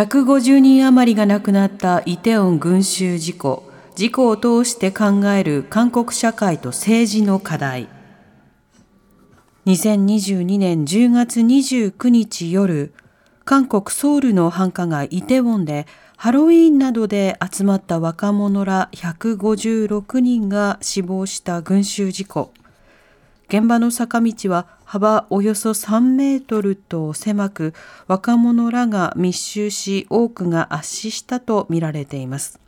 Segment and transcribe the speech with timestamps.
[0.00, 3.70] 150人余りが亡くなったイテウォン群衆事故。
[3.96, 7.86] 事故を通して考える韓国社会と政治の課題。
[9.66, 12.94] 2022年10月29日夜
[13.44, 15.86] 韓国ソウルの繁華街イテウォンで
[16.16, 22.54] ハロウィーンなどで集まった若者ら156人が死亡した群衆事故。
[23.50, 27.74] 現場の坂道は幅およそ3メートルと狭く
[28.06, 32.60] 若者らが密集し多くが圧死したとみられています。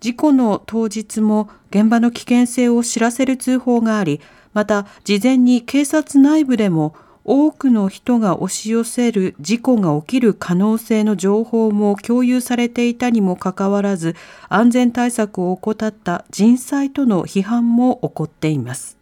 [0.00, 4.22] 事故の当日も現場の危険性を知らせる通報があり
[4.54, 14.16] また事前に警察内部でも多くの人が押し寄せる事故が起きる可能性の情報も共有されていたにもかかわらず
[14.48, 18.99] 安全対策を怠った人災との批判も起こっています。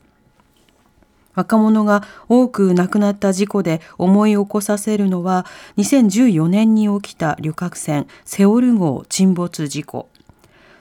[1.38, 10.08] 若者が多く亡くなった事故で思い起こさせるのは2014年に起きた旅客船セオル号沈没事故。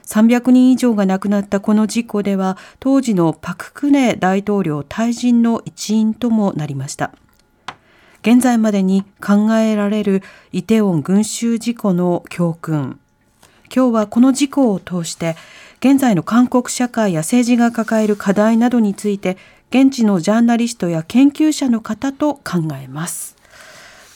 [0.04, 7.12] 300人以上が亡くなったこの事故では当時のパク・クネ大統領退陣の一因ともなりました。
[8.22, 12.98] 現在までに考えられるイテウォン群衆事故の教訓。
[13.72, 15.36] 今日はこの事故を通して
[15.80, 19.36] 現在の韓国社会や政治が抱える課題などについて
[19.70, 23.36] 現地のジャーナリストや研究者の方と考えます。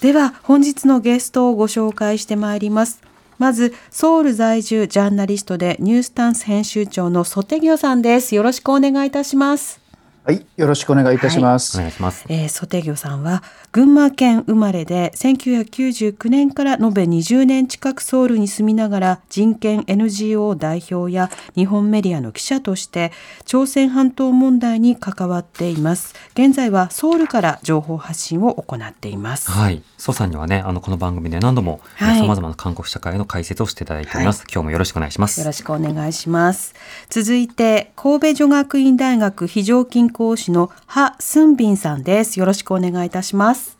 [0.01, 3.03] では本日のゲストをご紹介してまいります。
[3.39, 8.35] まずソウル在住ジャーナリストでニュースタンス編集長のソテギョさんです。
[8.35, 9.82] よろしくお願いいたします。
[10.25, 11.77] はい、よろしくお願いいたします。
[11.77, 12.25] お願いします。
[12.29, 23.11] えー、ソテギョさんは群馬県生まれで1999年から延べ20年近くソウルに住みながら人権 NGO 代表や日本メディアの記者として
[23.47, 26.15] 朝鮮半島問題に関わっています。
[26.35, 29.51] 現在はソウルから情報発信を行っています。
[29.51, 29.83] はい。
[29.99, 32.21] ソさんにはねあのこの番組で何度もはい。
[32.21, 35.41] さまざまな韓国社会の解説をしていただいております、今日もよろしくお願いします。
[35.41, 36.77] よろしくお願いします。
[37.11, 42.39] 続いて、神戸女学院大学非常勤講師のハ・スンビンさんです。
[42.39, 43.77] よろしくお願いいたします。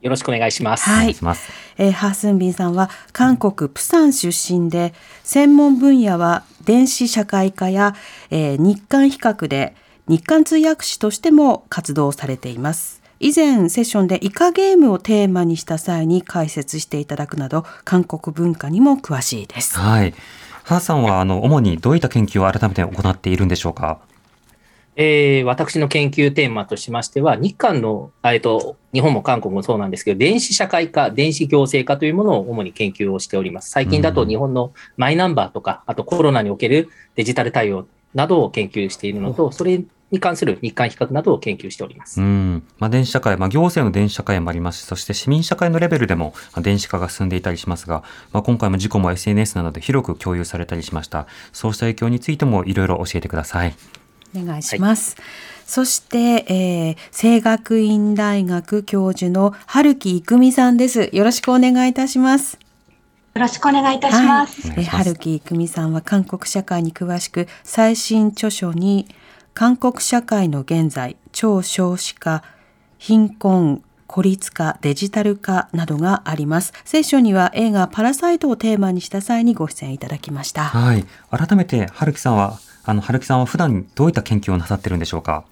[0.00, 0.88] よろしくお願いします。
[0.88, 1.16] はい
[1.78, 7.94] えーハ・スンビンさんは韓国プサン出身で、専門分野は電子社会科や、
[8.30, 9.74] えー日韓比較で
[10.08, 13.00] 日韓通訳士としても活動されています。
[13.22, 19.78] 以前セッションでイカゲームをテーマにした際に解説していただくなど韓国文化にも詳しいです。
[19.78, 20.14] はい
[20.64, 23.98] ハーさんはあの主にどういった研究を改めて行っているんでしょうか？
[24.96, 33.70] えー私の研究テーマとしましては、日韓の、えっと、日本も韓国もそうなんですけど、電子社会科、電子行政科というものを主に研究をしております。
[33.70, 42.24] 最近だとうん日本のマイナンバーとか、あとコロナにおけるデジタル対応などを研究しているのと、それに関する日韓比較などを研究しておりますう。
[42.24, 48.02] ん、まあ、電子社会、まあ、行政の電子社会もありますし、そして市民社会のレベルでもまあ電子化が進んでいたりしますが、
[48.32, 51.26] まあ、今回も事故も SNS などで広く共有されたりしました。
[51.52, 53.99] そうした影響についてもいろいろ教えてください。
[54.34, 55.16] お願いします。
[55.66, 61.10] そして、えー、清学院大学教授の春木郁美さんです。
[61.12, 62.58] よろしくお願いいたします。
[63.34, 64.68] よろしくお願いいたします。
[64.68, 69.06] はい、えー春木郁美さんは韓国社会に詳しく、最新著書に
[69.54, 72.42] 韓国社会の現在、超少子化、
[72.98, 76.72] 貧困、孤立化、デジタル化などがあります。
[76.84, 80.64] セッションには映画パラサイトをテーマにした際にご出演いただきました。
[80.64, 81.04] はい。
[81.30, 82.58] 改めて、春樹さんは、
[82.90, 85.44] あの、春樹さんは普段どういった研究をなさってるんでしょうか？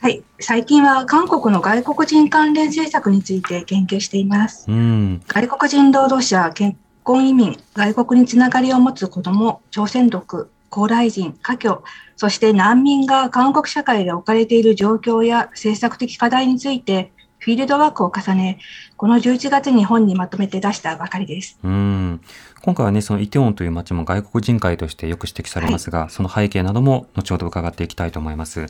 [0.00, 4.70] はい、最近は韓国の外国人関連政策について研究しています。
[4.70, 5.20] うん。
[5.26, 11.80] 外国人労働者、結婚移民、外国につながりを持つ子ども、朝鮮族、高麗人、華僑、
[12.14, 18.60] そして難民が韓国社会で置かれている状況や政策的課題についてフィールドワークを重ね、
[18.96, 21.58] この11月に本にまとめて出したばかりです。
[21.62, 22.20] うん。
[22.62, 28.66] 今回はね、そのイテウォンという街も外国人会としてよく指摘されますが、その背景なども後ほど伺っていきたいと思います。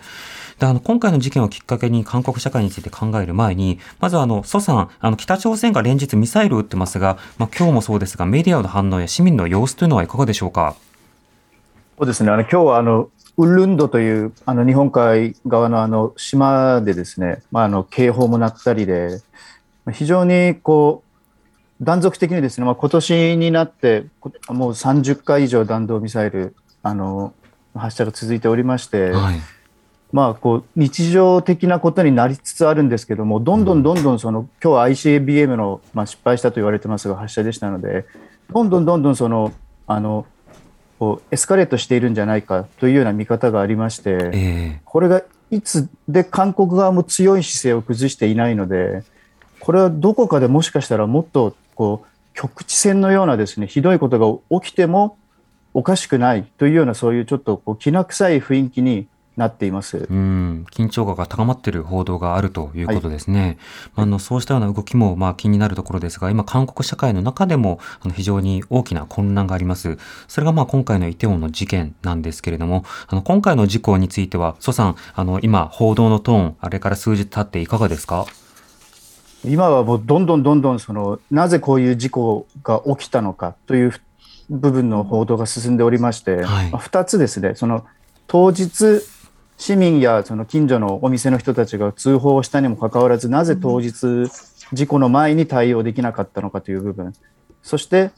[0.59, 10.75] で、あの、今回の事件をきっかけに韓国社会について考える前に、まずあの、蘇さん、あの、北朝鮮が連日ミサイルを撃ってますが、まあ今日もそうですが、メディアの反応や市民の様子というのはいかがでしょうか？
[11.99, 12.31] そうですね。
[12.33, 19.21] あの今日はあのウルンドというあの日本海側のあの島でですね、まああの警報も鳴ったりで、
[19.93, 21.07] 非常にこう
[21.83, 27.35] 断続的にですね、まあ、今年になって、こもう30回以上弾道ミサイル、あの、
[27.75, 29.41] 発射が続いておりまして、はい。
[30.13, 38.07] まあ、こう、日常的なことになりつつあるんですけども、どんどんどんどんその、今日は ICBM の、まあ、失敗したと言われてますが、発射でしたので、
[38.51, 39.53] どんどんどんどんその、
[39.87, 40.25] あの、
[40.99, 49.03] こうエスカレートしているんじゃないかというような見方がありまして、えこれがいつで韓国側も強い姿勢を崩していないので、
[49.67, 55.19] これはどこかでもしかしたらもっとこう局地戦のようなですねひどいことが起きても
[55.75, 60.07] おかしくないというようなそういうちょっとこうきな臭い雰囲気になっています。
[60.09, 63.59] うん、緊張感が高まっている報道があるということですね。
[63.97, 69.99] まああのそうしたような動きもまあ気になるところですが、今、韓国社会の中でもあの非常に大きな混乱があります。
[70.29, 78.25] それがまあ今回のイテウォンの事件なんですけれども、あの今回の事故については、蘇さん、あの今、報道のトーン、あれから数日経っていかがですか？
[79.45, 83.93] 今はもうどんどんどんどんそのなぜこういう事故が起きたのかという
[84.51, 86.71] 部分の報道が進んでおりまして、はい。
[86.71, 87.85] まあ2つですね、その
[88.27, 89.03] 当日、
[89.59, 94.31] 市民やその近所のお店の人たちが通報をしたにもかかわらず、なぜ当日、
[94.73, 97.13] 事故の前に対応できなかったのかという部分、
[97.63, 98.11] そして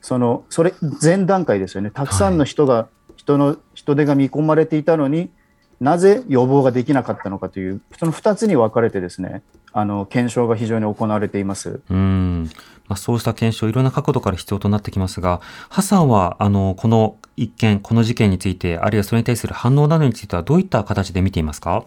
[0.00, 5.30] そのそれ前段階ですよね、たくさんの人が、人の人手が見込まれていたのに
[5.78, 11.80] なぜ予防ができなかったのかという、その2つに分かれてですね、あの検証が非常に行われています。
[11.90, 12.50] うん。
[12.88, 21.84] まあ、そうした検証、いろんな角度から必要となってきますが、ハさんは、あの、この一件、この事件について、あるいはそれに対する反応などについては、どういった形で見ていますか？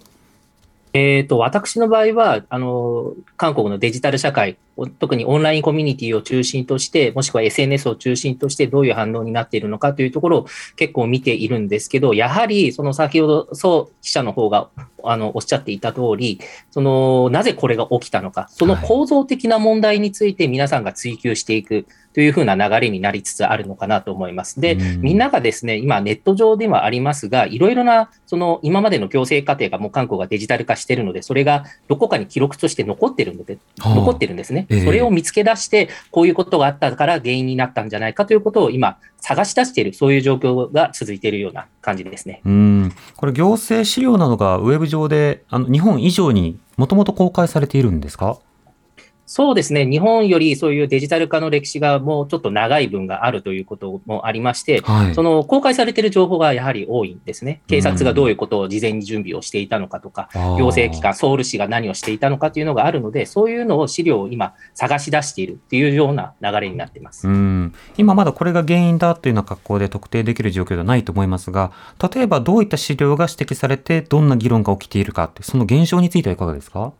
[0.93, 4.57] えっ、と、私の場合は、あの、韓国のデジタル社会、
[4.99, 14.69] 特にオンラインコミュニティを中心として、もしくは SNS を中心としてどういう反応になっているのかというところを結構見ているんですけど、やはり、その先ほど、そう、記者の方が、
[15.03, 16.39] あの、おっしゃっていた通り、
[16.71, 24.61] その、なぜこれが起きたのか、その構造的な問題について皆さんが追求していくというふうな流れになりつつあるのかなと思います。
[24.61, 34.62] で、うんみんながですね、今ネット上ではありますが、いろいろな、その今までの行政過程がもう韓国がデジタル化しているので、それがどこかに記録として残ってるので、はあ残ってるんですね。
[34.69, 42.41] ええそれを見つけ出して、こういうことがあったから原因になったんじゃないかということを今、探し出している、そういう状況が続いているような感じですね。
[42.45, 42.91] うん。
[43.15, 48.37] これ、行政資料などがウェブ上で、あの、日本以上にもともと公開されているんですか？
[49.25, 55.15] そうですね、日本よりそういうデジタル化の歴史がもうちょっと長い分があるということもありまして、はい。
[55.15, 57.61] その公開されている情報がやはり多いんですね。
[57.67, 67.27] 警察がどういうことを事前に準備をしていたのかとか、あー行政機関、ソウル市が何をしていたのかというのがあるので、そういうのを資料を今探し出しているっていうような流れになっています。
[67.27, 67.73] うん。
[67.97, 71.71] 今まだこれが原因だというような格好で特定できる状況ではないと思いますが、
[72.13, 76.93] 例えばどういった資料が指摘されて、どんな議論が起きているかって、その現象についてはいかがですか？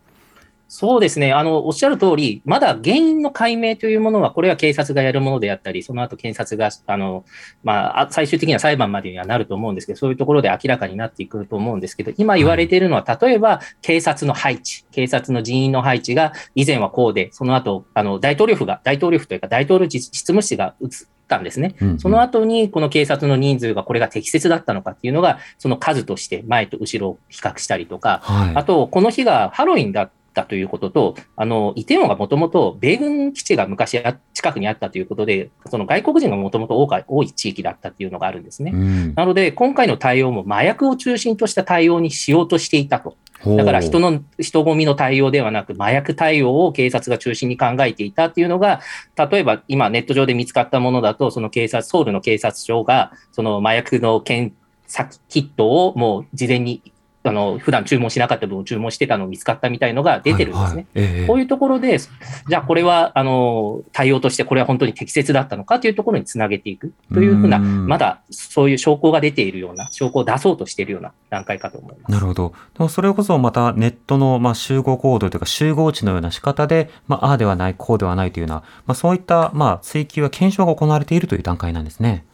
[0.76, 1.34] そうですね。
[1.34, 7.26] あの、おっしゃる通り、まだ原因の解明というものは、これは警察がやるものであったり、その後検察が、あの、
[7.64, 20.90] まあ、あ最終的には裁判までにはなると思うんですけど、そういうところで明らかになっていくと思うんですけど、今言われているのは、例えば、警察の配置、警察の人員の配置が、以前はこうで、その後、あの、大統領府が、大統領府というか、大統領執務室が移っ
[21.28, 21.76] たんですね。
[22.00, 28.56] その後に、この警察の人数がこれが適切だったのかっていうのが、その数として前と後ろを比較したりとか、はい。
[28.56, 36.76] あと、この日がハロウィンだったということと、あの、イテウォンがもともと米軍基地が昔あ近くにあったということで、その外国人がもともと
[37.08, 38.72] 多い地域だったっていうのがあるんですね。
[38.74, 43.16] うんなので、今回の対応も麻薬を中心とした対応にしようとしていたと。
[43.46, 48.80] だから人の、の、人混みの対応ではなく、麻薬対応を警察が中心に考えていたっていうのが、
[49.18, 54.56] 例えば今ネット上で見つかったものだと、その警察、ソウルの警察署が、その麻薬の検
[54.88, 56.82] 査キットをもう事前に、
[57.24, 60.86] あの、普段注文しなかった分を注文してたのを見つかったみたいのが出てるんですね。
[60.94, 72.12] はいはいええこういうところで、じゃあこれは、あの、対応としてこれは本当に適切だったのかというところにつなげていくというふうな、うんまだそういう証拠が出ているような、証拠を出そうとしているような段階かと思います。
[72.12, 72.54] なるほど。
[72.78, 82.26] でもそれこそまたネットのまあ集合行動というか集合値のような仕方で、まあ、ああではない、こうではないというような、まあ、そういったまあ追求や検証が行われているという段階なんですね。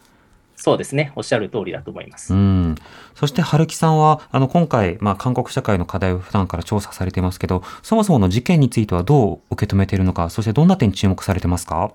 [0.61, 1.13] そうですね。
[1.15, 2.33] おっしゃる通りだと思います。
[2.33, 2.75] うん。
[3.15, 11.91] そして、春樹さんは、あの、今回、まあ、韓国社会の課題を普段から調査されていますけど、そもそもの事件についてはどう受け止めているのか、そしてどんな点に注目されてますか？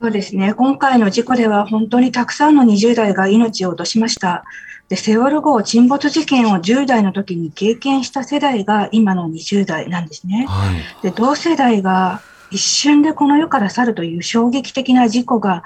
[0.00, 0.54] そうですね。
[0.54, 4.44] 今回の事故では本当にたくさんの20代が命を落としました。
[4.88, 10.46] で、セウォル号沈没事件を10代の時に経験した世代が今の20代なんですね。
[10.48, 11.02] はい。
[11.02, 15.62] で、同世代が一瞬でこの世から去るという衝撃的な事故が、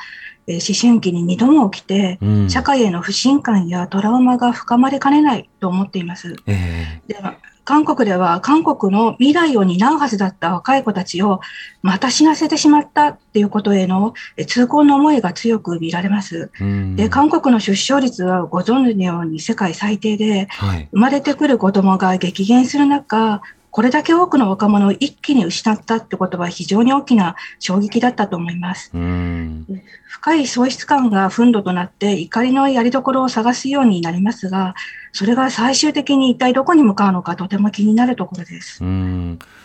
[0.46, 2.50] えー思春期に2度も起きて、うん。
[2.50, 6.36] 社会への不信感やトラウマが深まりかねないと思っています。
[6.46, 11.40] えでま韓国では韓国の未来を担うはずだった若い子たちを
[11.82, 16.50] また死なせてしまったっていうことへのえ痛恨の思いが強く見られます。
[16.60, 20.88] うんで、韓国の出生率はご存知のように世界最低で、はい。
[20.92, 23.40] 生まれてくる子供が激減する中、
[23.74, 28.92] これだけ多くの若者を一気に失ったってことは非常に大きな衝撃だったと思います。
[28.94, 29.66] うん。
[30.06, 34.76] 深い喪失感が憤怒となって怒りのやりどころを探すようになりますが、
[35.12, 38.78] それが最終的に一体どこに向かうのかとても気になるところです。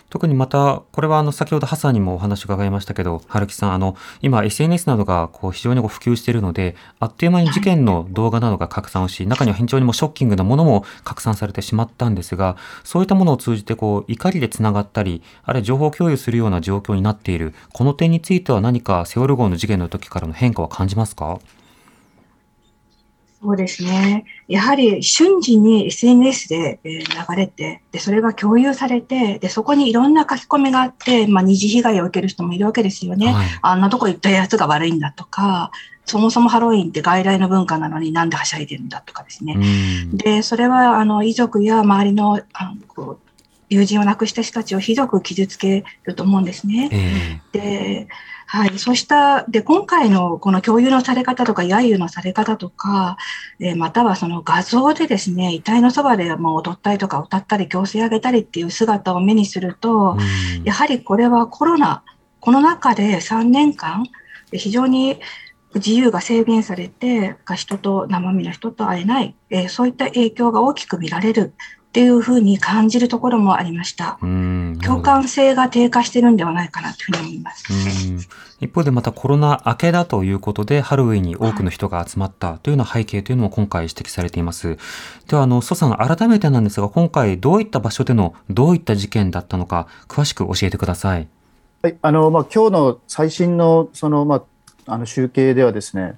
[0.09, 21.39] 特にまた、これはあの先ほどハさんにもお話を伺いましたけど、春樹さん、あの今 SNS などがこう非常にこう普及しているので、あっという間に事件の動画などが拡散をし、中には非常にもショッキングなものも拡散されてしまったんですが、そういったものを通じてこう怒りでつながったり、あるいは情報共有するような状況になっている、この点については何かセオル号の事件の時からの変化は感じますか？
[23.41, 24.25] そうですね。
[24.49, 33.31] やはり瞬時に SNS でえー流れて、で、それが共有されて、で、そこにいろんな書き込みがあって、まあ、二次被害を受ける人もいるわけですよね。
[33.31, 33.47] はい。
[33.61, 35.71] あんなとこ行ったやつが悪いんだとか、
[36.05, 39.55] そもそもハロウィンって外来の文化なのになんではしゃいでるんだとかですね。
[39.55, 39.59] う
[40.15, 43.29] んで、それは、あの、遺族や周りの、あのこう
[43.69, 46.89] 友人を亡くした人たちをひどく傷つけると思うんですね。
[47.53, 48.07] えで、
[48.51, 53.15] はい、そうした、で、今回のこの共有のされ方とか、揶揄のされ方とか、
[53.59, 60.17] えーまたはその画像でですね、遺体のそばでもう踊ったりとか歌ったり、強制上げたりっていう姿を目にすると、
[60.63, 62.03] やはりこれはコロナ、
[62.39, 64.07] この中で3年間、
[64.51, 65.19] 非常に
[65.75, 71.53] 自由が制限されて、人と生身の人と会えない、えーそういった影響が大きく見られる
[71.89, 74.17] っていうふうに感じるところもありました。
[74.23, 74.58] うん
[75.27, 78.09] 性が低下してるんではないかなというふうに思います。
[78.09, 78.19] うん
[78.61, 84.77] 一方でまたコロナ明けだということでハロウィンに多くの人が集まったというような背景というのも今回指摘されています。
[85.27, 91.27] では、あの、蘇さん、改めてなんですが、今回どういった場所でのどういった事件だったのか、詳しく教えてください。
[91.81, 94.43] はい、あの、まあ、今日の最新の、その、ま
[94.85, 96.17] あ、あの集計ではですね、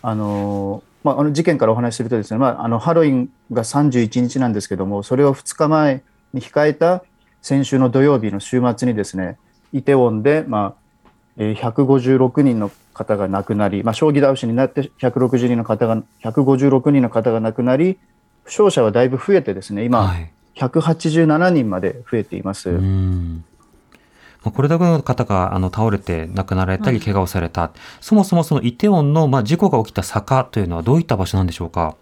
[0.00, 7.04] あの、まあ、あの事件からお話しするとですね、まあ、あの、ハロウィンが31日なんですけども、それを2日前に控えた
[7.44, 9.36] 先週の土曜日の週末にですね、
[9.74, 10.74] イテウォンで、ま
[11.04, 17.98] あ、えー156人の方が亡くなり、まあ、将棋倒しになって160人の方が、156人の方が亡くなり、
[18.44, 20.32] 負傷者はだいぶ増えてですね、今、はい。
[20.54, 22.70] 187人まで増えています。
[22.70, 23.44] うん
[24.42, 31.94] まあこれだけの方があの倒れて亡くなられたり、怪我をされた、そもそもそのイテウォンの、まあ、事故が起きた坂というのはどういった場所なんでしょうか？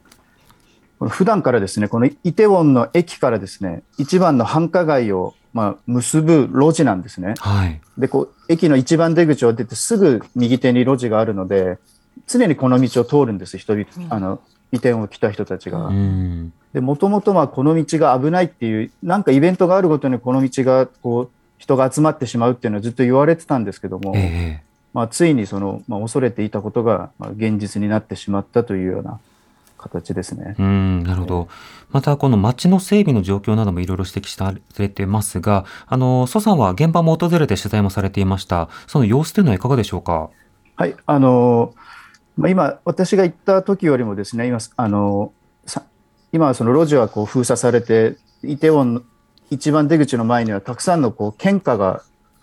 [1.09, 7.35] 普段からですね、このイテウォンの駅からですね、一番の繁華街を、まあ、結ぶ路地なんですね。
[7.39, 7.81] はい。
[7.99, 11.79] で、こう、駅の一番出口を出てすぐ右手に路地があるので、
[12.27, 14.41] 常にこの道を通るんです、人々、あの、
[14.73, 15.87] イテウォンを来た人たちが。
[15.87, 16.53] うん。
[16.73, 29.21] で、もともとまあこの道が危ないっていう、なんかイベントがあるごとにこの道が、こう、人が集まってしまうっていうのはずっと言われてたんですけども、ええまあ、ついにその、まあ、恐れていたことが、まあ、現実になってしまったというような
[29.83, 30.55] 形ですね。
[30.59, 31.49] うん、なるほど。
[31.91, 38.71] また、この街の整備の状況などもいろいろ指摘されてますが、あの、蘇さんは現場も訪れて取材もされていました。
[38.87, 40.31] その様子というのはいかがでしょうか？
[40.77, 41.75] はい、あの
[42.39, 45.33] まあ、今、私が行った時よりもですね、今、あの
[45.67, 45.83] さ
[46.33, 49.03] 今はその路地はこう封鎖されて、イテウォンの
[49.51, 52.03] 一番出口の前にはたくさんのこう献花が、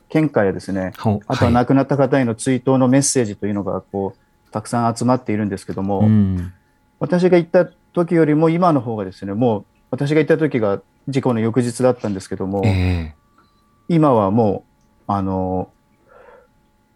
[0.10, 6.54] 献花やですね、ほあとははい亡くなった方への追悼のメッセージというのがこうたくさん集まっているんですけども、うん。
[7.00, 13.16] 私が行った時よりも今の方がですね、もう私が行った時が事故の翌日だったんですけども、ええ
[13.88, 14.64] 今はも
[15.08, 15.70] う、あの、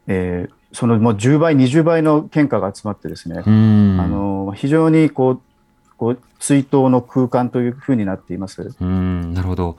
[0.08, 4.00] えーそのもう10倍、20倍の献花が集まってですね、うん。
[4.02, 5.42] あの非常にこう
[5.98, 8.74] こう追悼の空間というふうになっています。
[8.82, 9.78] うん、なるほど。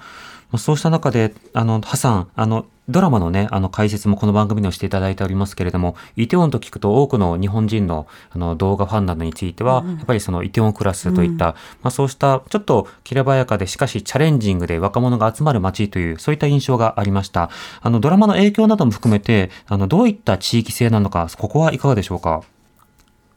[0.55, 17.51] まあそうした中で、あの、ハさん、あの、ドラマのね、あの、解説もこの番組でもしていただいておりますけれども、イテウォンと聞くと多くの日本人の、あの、動画ファンなどについては、やっぱりそのイテウォンクラスといった、まあそうした、ちょっときらばやかで、しかしチャレンジングで若者が集まる街という、そういった印象がありました。
[17.81, 22.43] あの、ドラマの影響なども含めて、あの、どういった地域性なのか、ここはいかがでしょうか？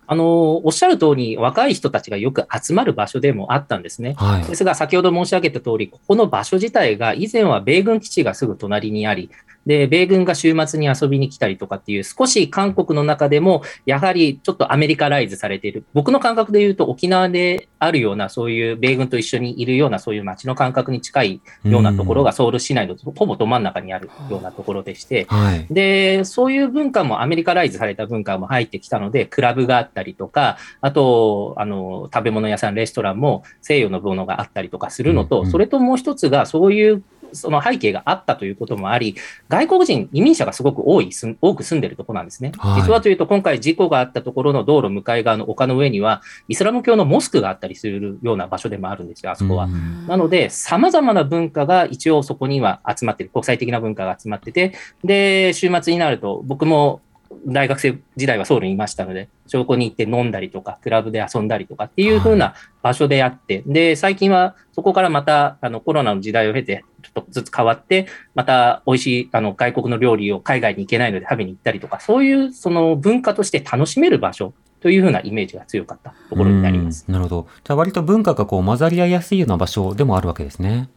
[0.08, 4.16] あの、おっしゃる通り、若い人たちがよく集まる場所でもあったんですね。
[4.18, 4.44] はい。
[4.46, 9.30] ですが、先ほど申し上げた通り、ここの場所自体が以前は米軍基地がすぐ隣にあり、
[9.68, 15.84] で、米軍が週末に遊びに来たりとかっていう、少し韓国の中でも、やはりちょっとアメリカライズされている。
[15.94, 25.68] 僕の感覚で言うと、沖縄であるような、そういう米軍と一緒にいるような、そういう街の感覚に近いようなところがソウル市内のほぼど真ん中にあるようなところでして、はい。
[25.70, 37.04] で、そういう文化もアメリカライズされた文化も入ってきたので、クラブがあったりとか、あと、あの、食べ物屋さん、レストランも西洋のものがあったりとかするのと、それともう一つが、そういう
[37.34, 39.16] その背景があったということもあり、
[39.50, 41.10] 外国人、移民者がすごく多い、
[41.42, 42.52] 多く住んでるところなんですね。
[42.58, 49.66] はい実はというと、今回事故があったところの道路向かい側の丘の上には、イスラム教のモスクがあったりするような場所でもあるんですよ、あそこは。
[49.66, 57.02] うんなので、様々な文化が一応そこには集まってる、国際的な文化が集まってて、で、週末になると、僕も
[57.46, 77.06] 大学生時代はソウルにいましたので、そこに行って飲んだりとか、クラブで遊んだりとかっていう風な場所であって、で、最近はそこからまたあのコロナの時代を経て、ちょっとずつ変わって、また美味しいあの外国の料理を海外に行けないので食べに行ったりとか、そういうその文化として楽しめる場所という風なイメージが強かったところになります。
[77.08, 77.48] うんなるほど。
[77.64, 80.90] じゃあ割と文化がこう混ざり合いやすいような場所でもあるわけですね。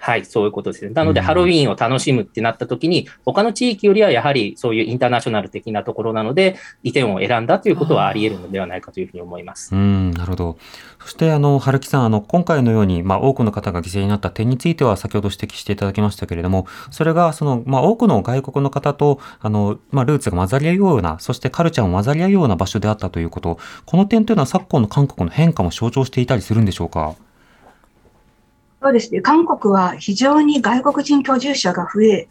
[0.00, 0.92] はい、そういうことですね。
[0.92, 9.74] なので、うんハロウィーンを楽しむってなった時に、他の地域よりはやはりそういうインターナショナル的なところなので、移転を選んだということはあり得るのではないかというふうに思います。
[9.74, 10.58] うん、なるほど。
[11.00, 27.14] そして、あの、春木さん、あの、今回のように、まあ、多くの方が犠牲になった点については、先ほど指摘していただきましたけれども、それが、その、まあ、多くの外国の方と、あの、まあ、ルーツが混ざり合うような、そしてカルチャーも混ざり合うような場所であったということ、この点というのは昨今の韓国の変化も象徴していたりするんでしょうか？
[28.80, 29.20] そうですね。
[29.20, 32.28] 韓国は非常に外国人居住者が増え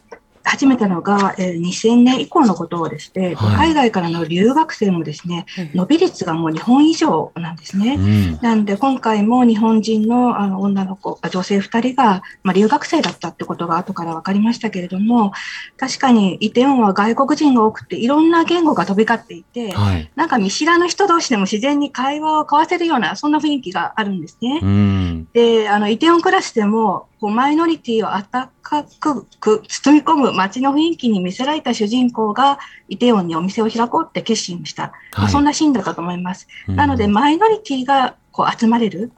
[0.48, 7.96] 始めたのが、えー2000年以降のことをですね、はい海外からの留学生もですね、伸び率がもう日本以上なんですね。
[7.96, 8.40] うん。
[8.42, 15.34] なんで今回も日本人のあの女の子、あ女性2人が、まあ、留学生だったってことが後から分かりましたけれども、
[15.78, 20.12] 確かにイテウォンは外国人が多くて、いろんな言語が飛び交っていて、はい。
[20.16, 24.60] なんか見知らぬ人同士でも自然に会話を交わせるような、そんな雰囲気があるんですね。
[24.62, 25.28] うん。
[25.34, 29.28] で、あの、イテウォンクラスでも、こうマイノリティを温かく
[29.68, 32.60] 包み込む街の雰囲気に見せられた主人公が、
[32.90, 34.94] イテウォンにお店を開こうって決心した。
[35.18, 36.48] まあそんなシーンだったと思います。
[36.68, 39.12] なので、うんマイノリティがこう集まれる。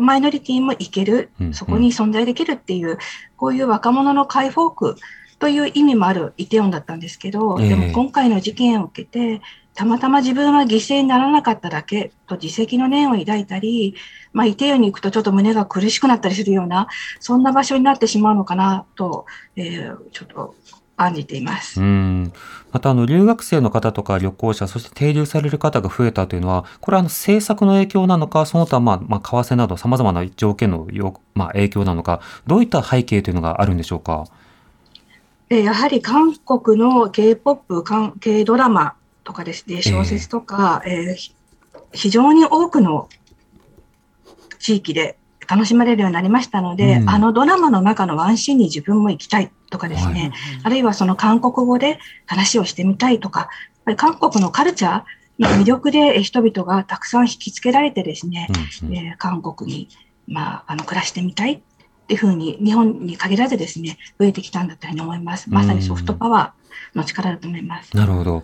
[0.00, 2.96] マイノリティも行けるうん、そこに存在できるっていう、
[3.36, 4.96] こういう若者の解放区
[5.38, 9.42] という意味もあるイテウォンだったんですけど、ええでも今回の事件を受けて、
[9.80, 13.94] たまたま自分は犠牲にならなかっただけと自責の念を抱いたり、
[14.34, 16.86] まあ、イテウォンに行くとちょっと胸が苦しくなったりするような、
[17.18, 19.24] そんな場所になってしまうのかなと、
[19.56, 20.54] えーちょっと
[20.98, 21.80] 案じています。
[21.80, 22.30] うん。
[22.72, 34.26] また、あの、留学生の方とか旅行者、そして停留される方が増えたというのは、これはあの、政策の影響なのか、その他、まあ、まあ、為替など様々な条件のよ、まあ、影響なのか、どういった背景というのがあるんでしょうか？
[35.48, 38.94] でやはり韓国の K-POP、韓 K ドラマ
[39.30, 41.34] とかですね、小説とか、えーひ
[41.92, 43.08] 非常に多くの
[44.58, 47.08] 地域で楽しまれるようになりましたので、うん。
[47.08, 50.32] あのドラマの中のワンシーンに自分も行きたいとかですね、
[50.64, 53.50] あるいはその韓国語で話をしてみたいとか、
[53.96, 55.04] 韓国のカルチャー
[55.38, 58.48] の魅力でえー人々がたくさん引きつけられてですね、
[58.82, 58.96] うんうん。
[58.96, 59.88] えー韓国に、
[60.26, 61.60] まあ、あの暮らしてみたいっ
[62.08, 65.48] ていうふうに日本に限らずですね増えてきたんだというふうに思います。
[65.50, 66.59] まさにソフトパワー
[66.94, 67.96] の力だと思います。
[67.96, 68.42] なるほど。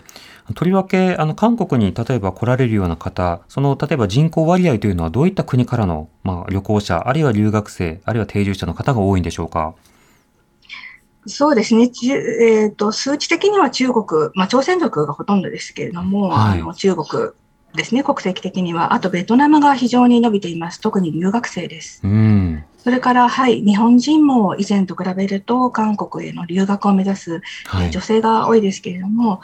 [0.55, 9.75] とりわけ、あの、韓国に例えば来られるような方、その、例えば人口割合というのはどういった国からの、まあ、旅行者、あるいは留学生、あるいは定住者の方が多いんでしょうか？
[11.27, 17.33] そうですね、ちえー、と数値的には中国、まあ、朝鮮族がほとんどですけれども、はいあの中国
[17.75, 22.01] ですね、国籍的には、あとベトナムが非常に伸びています、特に留学生です。
[22.05, 22.65] うん。
[22.87, 27.91] それから、はい、日本人も以前と比べると、韓国への留学を目指すはい。
[27.91, 29.41] 女性が多いですけれども、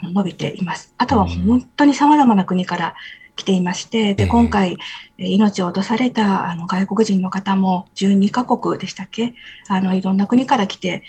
[0.00, 0.94] あの伸びています。
[0.96, 2.94] あとはうん本当に様々な国から
[3.34, 4.78] 来ていまして、ええで今回、
[5.18, 9.34] えー命を落とされたあの外国人の方も12カ国でしたっけ？
[9.66, 11.02] あのいろんな国から来て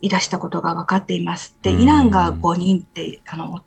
[0.00, 1.56] いらしたことが分かっています。
[1.62, 3.60] で、うんイランが5人ってあの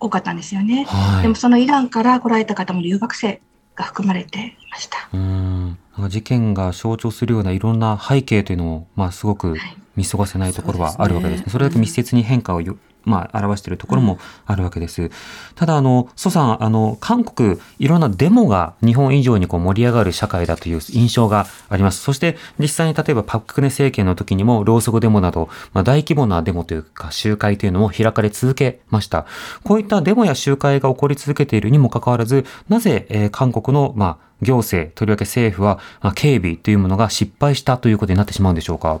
[0.00, 0.86] 多かったんですよね。
[0.88, 1.34] はいでも。
[1.34, 3.42] そのイランから来られた方も留学生
[3.74, 5.10] が含まれていました。
[5.12, 5.78] うん。
[5.96, 11.44] なんか事件が象徴するようないろんな背景というのも、まあ、すごくはい見過ごせないところはあるわけですね。
[11.46, 15.10] そそうですねれだけ密接に変化をよ、まあ、表しているところもあるわけです。
[15.54, 22.00] ただ、あの、蘇さん、あの、韓国、いろんなデモが日本以上にこう盛り上がる社会だという印象があります。
[22.00, 29.26] そして、実際に例えばパククネ政権の時にも、ろうそくデモなど、まあ、大規模なデモというか、集会というのも開かれ続けました。
[29.62, 39.00] こういったデモや集会が起こり続けているにもかかわらず、なぜ、えー韓国の、まあ、行政、とりわけ政府は、まあ、警備というものが失敗したということになってしまうんでしょうか？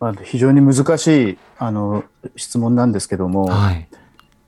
[0.00, 3.86] まあ、非常に難しいあの質問なんですけども、はい。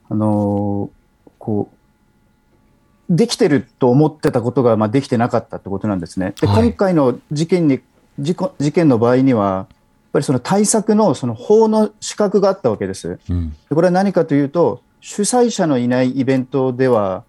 [0.09, 0.91] あの
[1.39, 6.35] こうできてると思ってたことが、まあ、できてなかったってことなんですね。
[6.41, 7.81] で、はい今回の事件に
[8.19, 9.67] 事故事件の場合には、やっ
[10.15, 13.19] ぱりその対策のその法の資格があったわけです。
[13.29, 13.51] うん。
[13.51, 17.25] でこれは何かというと、主催者のいないイベントでは、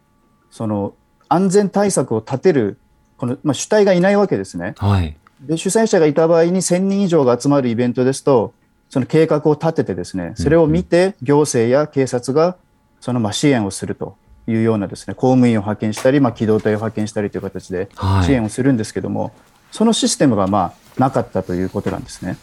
[0.51, 0.93] その
[1.27, 2.77] 安全対策を立てる
[3.17, 4.75] この、まあ、主体がいないわけですね。
[4.77, 5.17] はい。
[5.45, 8.53] で主催者がいた場合に1000人以上が集まるイベントですと、
[8.89, 12.57] その計画を立ててですね、それを見て行政や警察が
[13.01, 14.15] そのまあ支援をすると
[14.47, 18.25] いうようなですね、公務員を派遣したり、まあ、機動隊を派遣したりという形ではい。
[18.25, 19.33] 支援をするんですけども、
[19.71, 22.37] そのシステムがまあなかったということなんですね。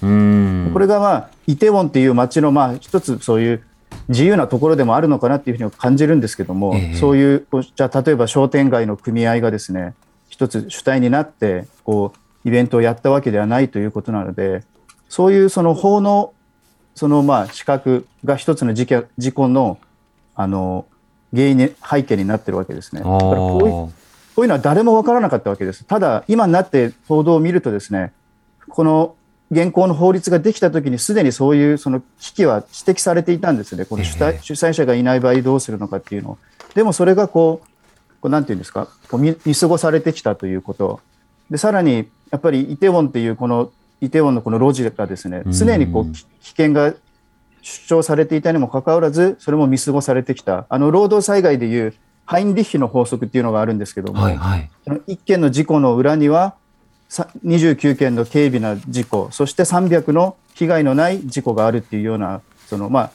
[0.73, 3.63] これがまあイテウォンっていう街のまあ一つそういう
[4.09, 9.95] 自由なところでもあるのかなっていうふうに感じるんですけども、ええそういうじゃあ例えば商店街の組合がですね
[10.29, 14.62] 一つ主体になってこうイベントをやったわけではないということなので
[15.09, 16.33] そういうその法の
[16.94, 19.79] そのまあ資格が一つの事件事故の
[20.35, 20.87] あの
[21.33, 23.03] 原因に背景になってるわけですね。
[23.03, 24.00] だからこうい
[24.35, 25.85] こういうのは誰も分からなかったわけです。
[25.85, 28.12] ただ、今になって報道を見るとですね、
[28.68, 29.14] この
[29.50, 33.85] 現行の法律ができたときにすでにそういうその危機は指摘されていたんですね。
[33.85, 36.38] この主ええ催主催者がいない場合どうするのかっていうのを。
[36.74, 37.66] でもそれがこう、
[38.20, 41.00] こうなんていうんですか、こう見見過ごされてきたということ。
[41.51, 46.95] で、さらに、やっぱりイテウォンっていうこのイテウォンのこの路地がですね、常にこう危険が
[47.61, 50.67] 主張されていたにもかかわらず、それも見過ごされてきた。
[50.69, 54.71] あの、労働災害でいうハインリッヒの法則っていうのがあるんですけども、はいはい。
[54.85, 56.55] その1件の事故の裏には
[57.11, 63.11] さ29件の軽微な事故そして300の被害のない事故があるっていうようなその、まあ、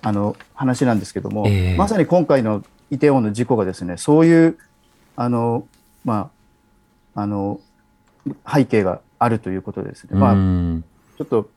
[0.00, 4.58] あの話なんですけども、ええまさに今回のイテウォンの事故がですねそういう
[5.14, 5.66] あの、
[6.06, 6.30] ま
[7.14, 7.60] あ、あの
[8.46, 10.18] 背景があるということですね。
[10.18, 10.34] まあ
[11.16, 11.50] ちょっと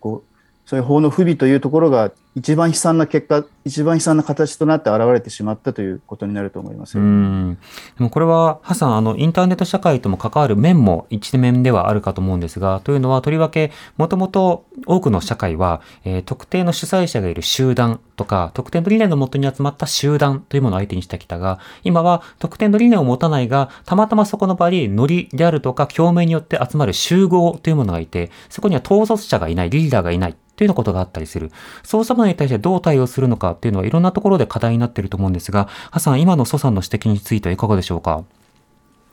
[0.00, 6.98] こうそういう法の不備というところが一番悲惨な結果一番悲惨な形となって現れてしまったということになると思います。
[6.98, 7.58] うん
[7.98, 30.36] でもこれは、ハさん、あの、インターネット社会とも関わる面も一面ではあるかと思うんですが、というのは、とりわけ、もともと多くの社会は、えー特定の主催者がいる集団とか、特定の理念のもとに集まった集団というものを相手にしてきたが、今は特定の理念を持たないが、たまたまそこの場にノリであるとか、共鳴によって集まる集合というものがいて、そこには統率者がいない、リーダーがいない。
[30.60, 31.50] というようなことがあったりする。
[31.82, 38.24] そうしたナに対してどう対応するのかっていうのはいろんなところで課題になっていると思うんですが、ハさん、今の蘇さんの指摘についてはいかがでしょうか？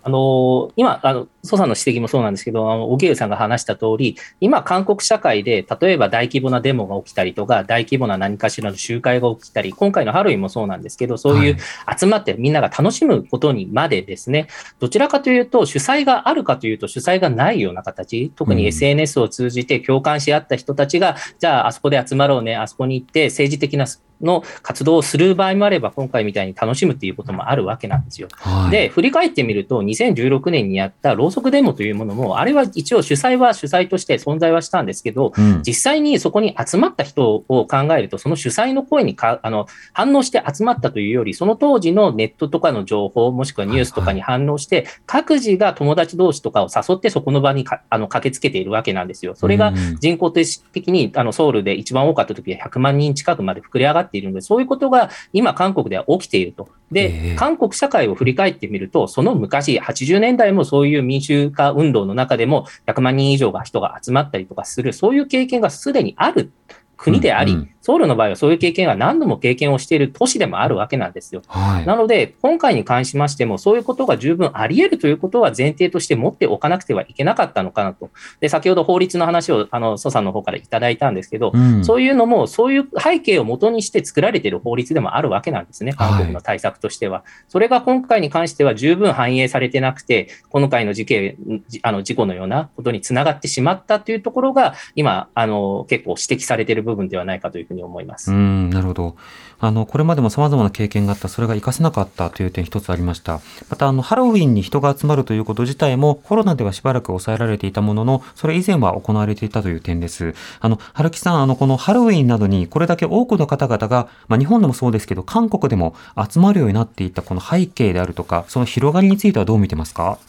[0.07, 11.57] あの今、あの蘇さんの指摘もそうなんですけど、あの荻上さんが話した通り、今、韓国社会で、例えば大規模なデモが起きたりとか、大規模な何かしらの集会が起きたり、今回のハロウィンもそうなんですけど、そういう
[11.99, 14.47] 集まってみんなが楽しむことにまでですね、
[14.79, 18.67] どちらかというと、主催があるかというと、主催がないような形、特にうん。
[18.67, 23.87] SNS を通じて共感し合った人たちが、じゃあ、あそこで集まろうね、あそこに行って、政治的な
[24.21, 28.27] の活動をする場合もあれば、今回みたいに楽しむっていうこともあるわけなんですよ。
[28.31, 28.71] はい。
[28.71, 49.35] で、振り返ってみると、2016年にやったろうそくデモというものも、あれは一応主催は主催として存在はしたんですけど、うん、実際にそこに集まった人を考えると、その主催の声にかあの反応して集まったというより、その当時のネットとかの情報、もしくはニュースとかに反応して、各自が友達同士とかを誘って、そこの場にかあの駆けつけているわけなんですよ。
[49.35, 56.69] それがうん人口的にあのソウルで一番多かった時は100万人近くまで膨れ上がっているので、そういうことが今、韓国では起きていると。
[56.93, 66.51] ええで、韓国社会を振り返ってみると、その昔、80年代もそういう民主化運動の中でも100万人以上が人が集まったりとかする、そういう経験がすでにある
[66.95, 71.41] 国であり、うんうんソウルの場合はそういう経験が何度も経験をしている都市でもあるわけなんですよ。
[71.47, 71.85] はい。
[71.85, 78.09] なので、今回に関しましても、そういうことが十分あり得るということは前提として持っておかなくてはいけなかったのかなと。
[78.41, 87.23] で、先ほど法律の話を、あの、蘇さんの方からいただいたんですけど、うんそういうのも、そういう背景をもとにして作られている法律でもあるわけなんですね、はい韓国の対策としては。
[87.47, 91.37] それが今回に関しては十分反映されてなくて、今回の事件、
[91.69, 98.31] じあの事故のようなことにつながってしまったというところが、今、あの結構指摘されている部分ではないかというふうにに思います。
[98.31, 99.15] うん、なるほど。
[99.59, 103.39] あの、これまでも様々な経験があった、それが活かせなかったという点一つありました。
[103.69, 110.35] また、あの、ハロウィンに人が集まるということ自体も、コロナではしばらく抑えられていたものの、それ以前は行われていたという点です。
[110.59, 115.95] あの、春木さん、あの、このハロウィンなどに、これだけ多くの方々が、まあ、日本でもそうですけど、韓国でも
[116.29, 120.19] 集まるようになっていったこの背景であるとか、その広がりについてはどう見てますか？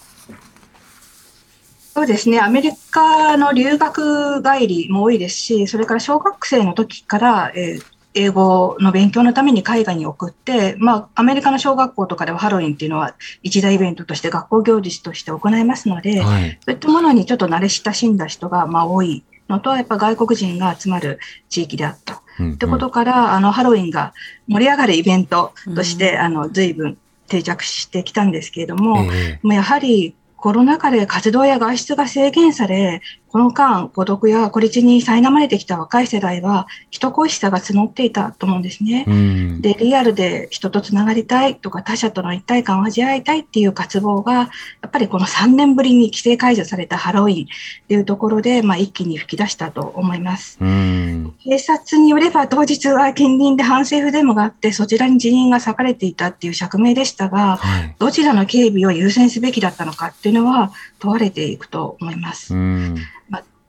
[1.99, 7.85] そうですね、アメリカの留学帰りも多いですし、それから小学生の時から、えー
[8.15, 16.59] 英語の勉強のために海外に送って、まあ、アメリカの小学校とかではハロウィンっていうのは一大イベントとして学校行事として行いますので、はい。
[16.65, 22.23] そういったものにちょっと慣れ親しんだ人がまあ多いのと、やっぱ外国人が集まる地域であった。
[22.41, 24.15] うんってことから、あのハロウィンが
[24.49, 26.97] 盛り上がるイベントとして、あの随分
[27.29, 39.11] 定着してきたんですけれども、えもうやはりコロナ禍で活動や外出が制限され、この間、孤独や孤立に苛まれてきた若い世代は、人恋しさが募っていたと思うんですねえ。
[39.11, 44.51] うんで、リアルで人とつながりたいとか、他者との一体感を味わいたいっていう渇望が、や
[44.87, 47.47] っぱりこの3年ぶりに規制解除されたハロウィンっ
[47.87, 50.57] ていうところで、まあ、一気に吹き出したと思います。
[50.61, 62.55] うん警察によれば当日は近隣で反政府デモがあって、そちらに人員が割かれていたっていう釈明でしたが、はいどちらの警備を優先すべきだったのかっていうのは問われていくと思います。
[62.55, 62.97] うん
[63.28, 63.28] ま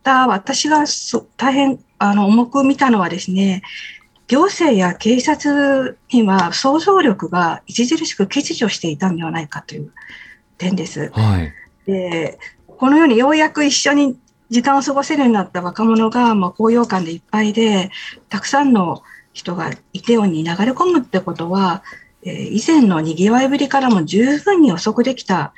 [0.09, 3.61] た、私がそ大変あの重く見たのはですね、
[4.27, 9.91] 行政や警察には想像力が著しく欠如していたんではないかという
[10.57, 11.11] 点です。
[11.11, 11.53] はい
[11.85, 14.19] で、このようにようやく一緒に
[14.51, 17.89] 時間を過ごせるようになった若者が、まあ、高揚感でいっぱいで、
[18.29, 19.01] たくさんの
[19.33, 21.83] 人がイテウォンに流れ込むってことは、
[22.23, 25.53] えー以前の賑わいぶりからも十分に予測できた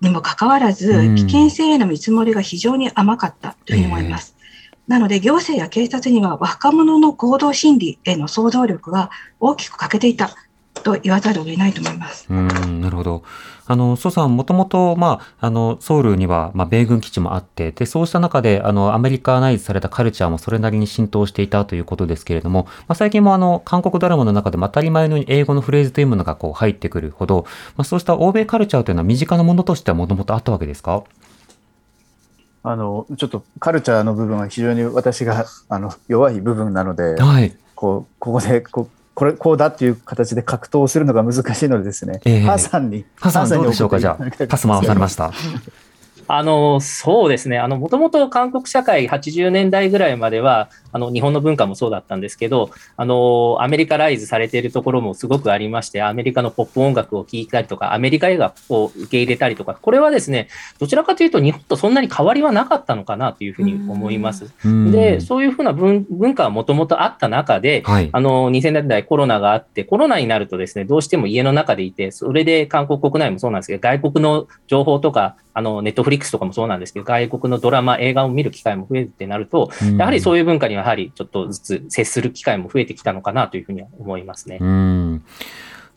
[0.00, 4.36] にもかかわらず、うん危険性への見積もりが非常に甘かったというふうに思います。
[4.86, 10.30] なので、行政や警察には若者の行動心理への想像力が大きく欠けていた
[10.82, 12.26] と言わざるを得ないと思います。
[12.30, 13.24] うん、なるほど。
[13.66, 31.04] あの、蘇さん、もともと、まあ、あの、ソウルには、まあ、米軍基地もあって、で、そうした中で、あの、アメリカナイズされたカルチャーもそれなりに浸透していたということですけれども、まあ、最近もあの、韓国ドラマの中でも当たり前のように英語のフレーズというものがこう入ってくるほど、まあ、そうした欧米カルチャーというのは身近なものとしてはもともとあったわけですか？
[32.62, 37.56] あのちょっとカルチャーの部分は非常に私があの弱い部分なので、はい。
[37.76, 42.40] こうここでこうこれこうだっていう形で格闘するのが難しいのでですね、ええ。
[42.42, 43.06] ハーさんに。
[43.16, 43.98] ハさんどうでしょうか？
[43.98, 45.32] じゃあ、パス回されましした。
[46.28, 47.58] あの、そうですね。
[47.58, 64.52] あの、もともと韓国社会80年代ぐらいまでは、あの、日本の文化もそうだったんですけど、あの、アメリカライズされているところもすごくありまして、アメリカのポップ音楽を聴いたりとか、アメリカ映画を受け入れたりとか、これはですね、どちらかというと日本とそんなに変わりはなかったのかなというふうに思います。
[64.64, 68.08] うんで、そういうふうな文文化はもともとあった中で、はい。
[68.12, 84.58] あの、2000年代コロナがあって、コロナになるとですね、どうしても家の中でいて、それで韓国国内もそうなんですけど、外国の情報とか、あの、ネットフリックスとかもそうなんですけど、外国のドラマ、映画を見る機会も増えるってなると、やはりそういう文化にはやはりちょっとずつ接する機会も増えてきたのかなというふうには思いますね。
[84.60, 85.22] うん。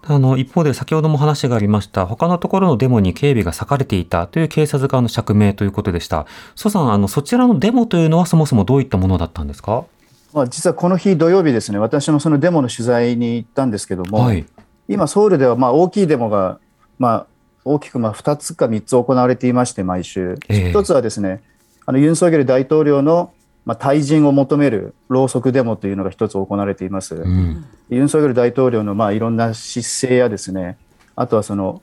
[0.01, 6.25] あの、一方で先ほども話がありました、他のところのデモに警備が割かれていたという警察側の釈明ということでした。
[6.55, 9.85] 蘇さん、あの、そちらのデモというのはそもそもどういったものだったんですか？
[10.33, 14.45] まあ、実はこの日土曜日ですね、私もそのデモの取材に行ったんですけども、はい。
[14.87, 16.59] 今ソウルではまあ大きいデモが、
[16.97, 17.27] まあ、
[17.73, 20.37] 大きくまあ2つか3つ行われていまして、毎週。
[20.49, 21.41] ええ一つはですね、
[21.85, 23.31] あのユン・ソギョル大統領の
[23.65, 27.15] まあ退陣を求めるろうそくデモというのが一つ行われています。
[27.15, 27.65] うん。
[27.89, 30.77] ユン・ソギョル大統領のまあいろんな姿勢やですね、
[31.15, 31.81] あとはその、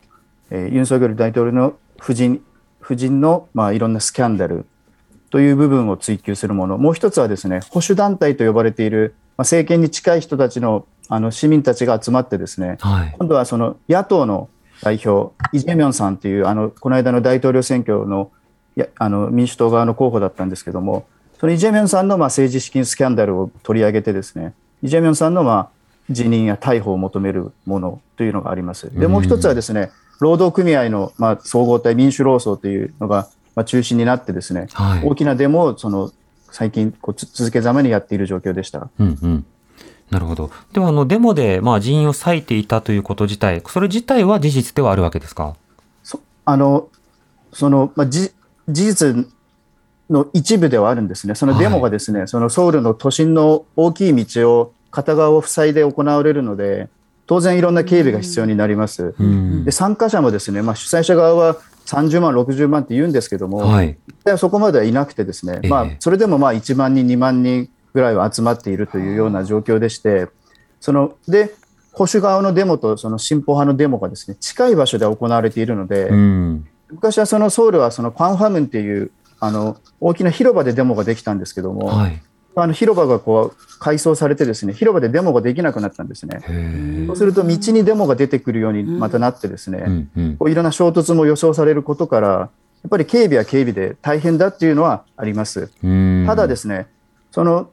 [0.51, 2.43] えーユン・ソギョル大統領の夫人
[2.83, 4.67] 夫人のまあいろんなスキャンダル
[5.31, 13.15] という部分を追及するもの、もう一つはですね、保守団体と呼ばれている、まあ、政権に近い人たちのあの市民たちが集まってですね、はい。
[13.19, 14.49] 今度はその野党の
[14.83, 18.31] 代表、イ・ジェミョンさんというあのこの間の大統領選挙の
[18.77, 21.07] やあの民主党側の候補だったんですけども、
[21.41, 25.69] そのイ・ジェミョンさんのまあ政治資金スキャンダルを取り上げてですね、イ・ジェミョンさんのまあ
[26.11, 28.91] 辞任や逮捕を求めるものというのがあります。
[28.99, 35.05] で、もう一つはですね、労働組合のまあ総合体民主労総というのがまあ中心になってですね、はい。
[35.05, 36.13] 大きなデモをその
[36.51, 38.89] 最近こうつ続けざまにやっている状況でした。
[38.99, 39.47] うんうん。
[40.11, 40.51] なるほど。
[40.73, 45.55] では、あの、デモで、まあ、人員を割いていたということ自体、それ自体は事実ではあるわけですか？
[46.05, 46.89] そあの
[47.53, 48.31] その、まあ、じ
[48.69, 49.29] 事実
[50.09, 56.89] の一部ではあるんですね、そのデモがですね、そのソウルの都心の大きい道を片側を塞いで行われるので、
[57.27, 59.15] 当然いろんな警備が必要になります。
[59.19, 63.97] うんで参加者もですね、まあ、主催者側は30万、60万って言うんですけども、はい。
[64.25, 70.29] でそこまではいなくてですね、ええまあ、それでもまあ1万人、2万人ぐらいは集まっているというような状況でして、
[70.81, 71.55] そので
[71.93, 76.69] 保守側のデモとその進歩派のデモがですね近い場所で行われているので、うん。
[76.91, 82.23] 昔はそのソウルはそのパンファムンっていうあの大きな広場でデモができたんですけども、はい。
[82.55, 86.41] あの広場がこう改装されてですね広場でデモができなくなったんですね。
[86.43, 87.07] へえ。
[87.07, 90.37] そうすると道にデモが出てくるようにまたなってですね、うんうん。
[90.37, 92.51] こういろんな衝突も予想されることからや
[92.89, 95.71] っぱり警備は警備で大変だっていうのはあります。
[95.83, 96.89] うんただですね
[97.31, 97.71] その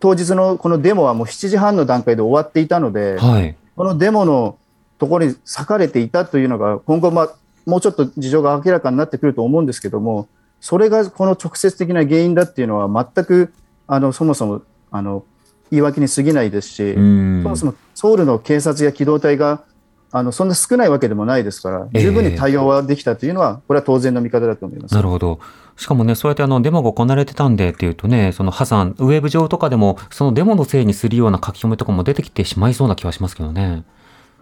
[0.00, 3.54] 当日のこのデモはもう7時半の段階で終わっていたので、はい。
[3.76, 4.58] このデモの
[4.98, 7.30] ところに裂かれていたというのが、今後、まあ、
[7.66, 10.28] もうちょっと事情が明らかになってくると思うんですけども、
[10.60, 13.52] それがこの直接的な原因だっていうのは全く
[13.86, 15.24] あのそもそもあの
[15.70, 19.64] 言い訳に過ぎないですし、うんそもそもソウルの警察や機動隊が
[20.12, 24.94] あのそんな少ないわけでもないですから、ええ十分に対応はできたというのは、これは当然の見方だと思います。
[24.94, 25.38] なるほど。
[25.80, 33.82] しかもね、そうやってあのデモが行われてたんでっていうとね、その破産、ウェブ上とかでも、そのデモのせいにするような書き込みとかも出てきてしまいそうな気はしますけどね。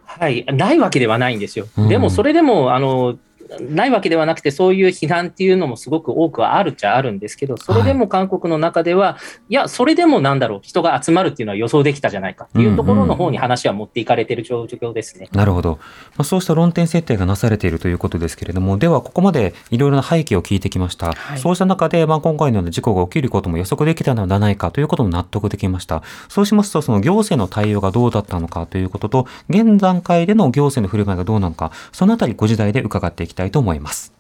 [0.05, 1.69] はい、ないわけではないんですよ。
[1.79, 3.17] うんでも、それでも、あの、
[3.61, 15.29] ないわけではなくて、そういう批判っていうのもすごく多くはあるっちゃあるんですけど、それでも韓国の中では、い、や、それでもなんだろう、人が集まるっていうのは予想できたじゃないかっていうところの方に話は持っていかれてる状況ですね。
[15.33, 15.79] なるほど。
[16.17, 21.13] まあ、そうした論点設定がなされているということですけれども、ではここまでいろいろな背景を聞いてきました。
[21.13, 26.03] はいそうした中で、まあ、今回のような事故が起きることも予測できたのではないかということも納得できました。
[26.29, 34.13] そうしますと、その行政の対応がどうだったのかということと、現段階での行政の振る舞いがどうなのか、そのあたりご時代で伺っていきたいと思います。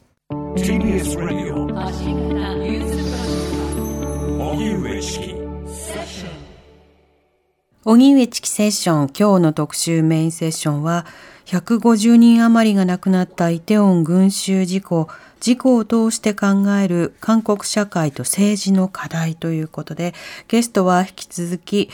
[7.84, 11.06] 荻上チキセッション今日の特集メインセッションは
[11.46, 15.08] 150人余りが亡くなったイテウォン群衆事故。
[15.40, 20.12] 事故を通して考える韓国社会と政治の課題ということで
[20.48, 21.90] ゲストは引き続き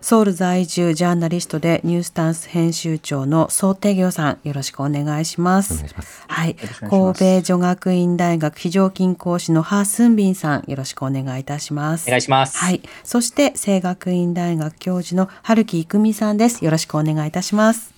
[0.00, 5.74] ソウル在住ジャーナリストでニュースタンス編集長のソーテギョさんよろしくお願いします。
[5.74, 6.24] お願いします。
[6.28, 12.08] はい、い神戸女学院大学非常勤講師のハースンビンさんよろしくお願いいたします。
[12.08, 12.56] お願いします。
[12.58, 12.80] はい。
[13.04, 16.64] そして、聖学院大学教授の春木育美さんです。
[16.64, 17.97] よろしくお願いいたします。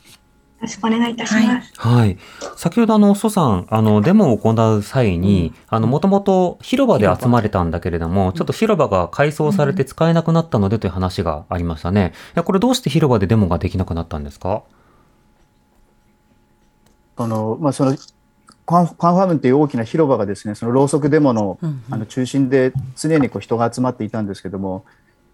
[0.60, 1.72] よろしくお願いいたします。
[1.76, 2.18] はい。
[2.54, 12.12] 先ほどあの、蘇さん、あの、デモを行う際に、あの、もともと広場で集まれたんだけれども、ちょっと広場が改装されて使えなくなったのでという話がありましたね。
[12.14, 14.62] いや、これどうして広場でデモができなくなったんですか？
[17.16, 17.96] そのまあ、その
[18.66, 21.58] カンカンファムンという大きな広場がですねそのろうそくデモの
[21.90, 24.84] あの中心で常にこう人が集まっていたんですけども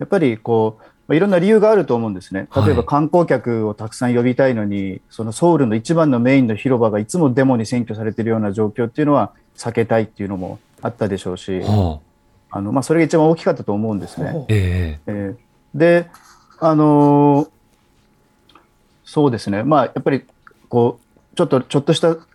[0.00, 2.49] やっぱりこう、まあ、いろんな理由があると思うんですね。
[2.55, 12.01] 例えはいば観光客をたくさん呼びたいのに、そのソウルの一番のメインの広場がいつもデモに占拠されているような状況っていうのは避けたいっていうのもあったでしょうしは
[12.51, 14.47] あ、あの、まあ、それが一番大きかったと思うんですね。
[14.49, 15.11] ええ。
[15.75, 16.09] ーで、
[16.59, 17.49] あのー
[19.07, 20.25] そうですね、まあ、やっぱり
[20.69, 20.99] こ
[21.33, 22.27] うちょっとちょっとしたカン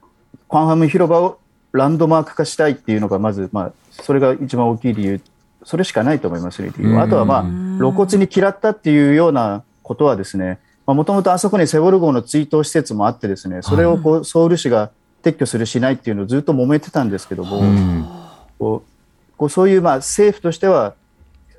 [0.50, 1.40] ファム広場を
[1.74, 5.22] ランドマーク化したいっていうのが、まず、まあ、それが一番大きい理由、
[5.64, 7.44] それしかないと思いますね、理由はあとは、まあ、
[7.78, 14.92] 露骨に嫌ったっていうようなことはですね、もともとあそこにセウォル号の追悼施設もあってですね、それをこうソウル市が
[15.24, 17.62] 撤去するしないっていうのをずっと揉めてたんですけども。
[18.60, 18.92] こう
[19.42, 20.94] こうそういうまあ政府としては、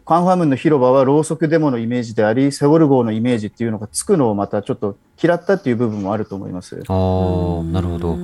[0.04, 6.76] カンファムンの広場はろうそくデモのイメージであり、セウォル号のイメージっていうのがつくのをまたちょっと嫌ったっていう部分もあると思います。
[6.86, 8.16] ああ、なるほど。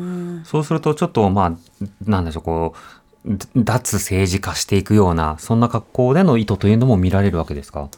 [0.45, 1.53] そうすると、ちょっと、まあ、
[2.05, 2.79] なんでしょう、こう、
[3.57, 7.89] 脱政治化していくような、そんな格好での意図というのも見られるわけですか？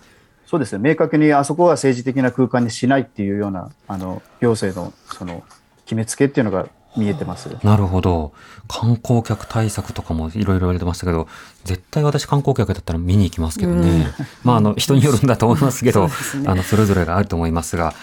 [0.47, 5.45] そうですね、明確にあそこは政治的な空間にしないっていうようなあの行政のその
[5.85, 7.49] 決めつけっていうのが見えてます。
[7.63, 8.33] なるほど。
[8.67, 11.29] 観光客対策とかもいろいろ言われてましたけど、
[11.65, 14.09] 絶対私観光客だったら見に行きますけどね。
[14.43, 16.13] まあ、あの、人によるんだと思いますけど、 ね
[16.47, 17.95] あの、それぞれがあると思いますが、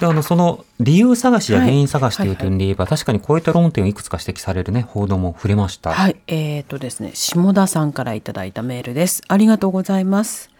[0.00, 5.92] で、あの、その理由探しや原因探しという点で言えば、確かにこういった論点をいくつか指摘されるね、報道も触れました。
[5.92, 9.22] はい、えーとですね、下田さんからいただいたメールです。
[9.28, 10.50] ありがとうございます。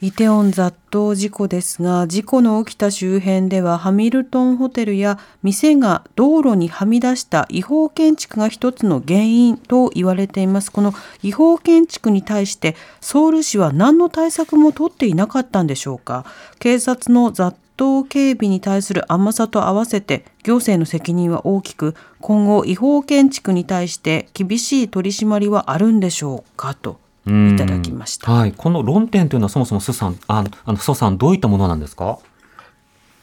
[0.00, 10.70] イテウォン雑踏事故ですが、事故の起きた周辺ではハミルトンホテルや店が道路にはみ出した違法建築が一つの原因と言われています。
[10.70, 10.94] この
[11.24, 16.24] 違法建築に対してソウル市は何の対策も取っていなかったんでしょうか。
[16.60, 28.30] 警察の雑踏警備に対する甘さと合わせて行政の責任は大きく今後違法建築に対して厳しい取り締まりはあるんでしょうかとうんいただきました。
[28.32, 28.52] はい。
[28.52, 32.18] この論点というのはそもそもスさん、ああの、蘇さん、どういったものなんですか？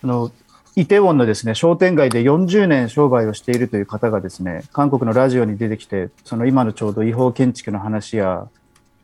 [0.04, 0.32] あの
[0.76, 8.48] イテウォンのですね商店街で40年商売をしているという方がですね韓国のラジオに出てきてその今のちょうど違法建築の話や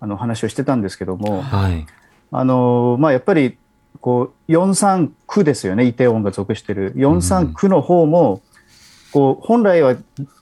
[0.02, 1.86] あの話をしてたんですけどもはい。
[2.32, 3.58] あの、まあ、やっぱり
[4.02, 8.42] こう43区ですよねイテウォンが属している43区の方も、
[9.12, 9.96] こう本来は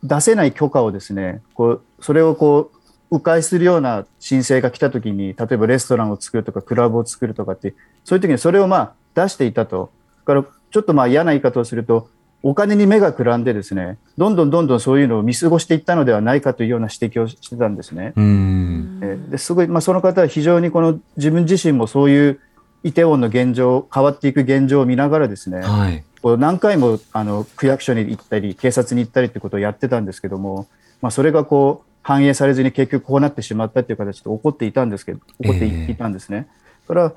[0.03, 2.71] 出せない許可をですねこうそれをこ
[3.11, 7.73] う迂回するような申請が来たときに例えばレストランを作るとかクラブを作るとかって
[8.05, 12.09] そういう時にそれをまあ出していたとだからちょっとまあ嫌な言い方をすると
[12.43, 18.13] お金に目がくらんでですねどんどんどんどんそういうのを見過ごしていったのではないかというような指摘をしてたんですね。
[18.15, 18.99] うん。
[19.01, 22.39] えーですごい、まあ、その方は非常にこの自分自身もそういう
[22.83, 26.03] イテウォンの現状変わっていく現状を見ながらですね、はい。
[26.21, 30.67] こう何回もあの区役所に行ったり警察に行ったりってことをやってたんですけども、
[31.01, 36.47] まあ、それがこう反映されずに結局こうなってしまったっていう形で怒っていたんですけど、怒っていたんですね。
[36.87, 37.13] だから、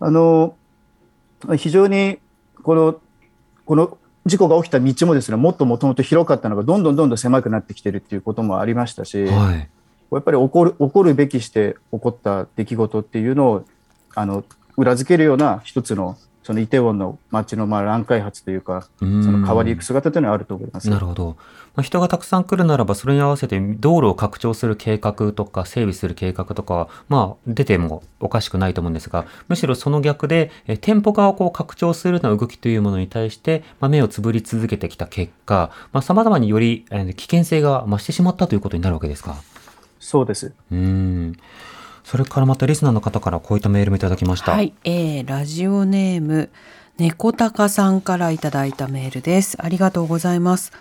[0.00, 0.54] あの、
[1.56, 2.18] 非常に
[2.62, 3.00] この、
[3.66, 9.68] この事故が起きた道もですね、もっともともと広かったのが、どんどんどんどん狭くなってきてるっていうこともありましたし、はい。
[10.10, 13.64] やっぱり起こる起こるべきして起こった出来事っていうのを
[14.14, 14.44] あの
[14.76, 20.90] 裏付けるような一つのそのイテウォンの街のまあ乱開発というか、そその変わりゆく姿というのはあると思います。
[20.90, 21.36] なるほど。
[21.74, 39.36] まあ、人がたくさん来るならば、それに合わせて道路を拡張する計画とか、整備する計画とかは、まあ、出てもおかしくないと思うんですが、むしろその逆で、え店舗側をこう拡張するような動きというものに対して、まあ、目をつぶり続けてきた結果、まあ、様々により、えー危険性が増してしまったということになるわけですか？
[39.98, 40.52] そうです。
[40.70, 41.36] うーん。
[42.04, 44.52] それからまたリスナーの方からこういったメールもいただきました。
[44.52, 46.50] はい、えーラジオネーム
[46.98, 49.56] 猫高さんからいただいたメールです。
[49.60, 50.72] ありがとうございます。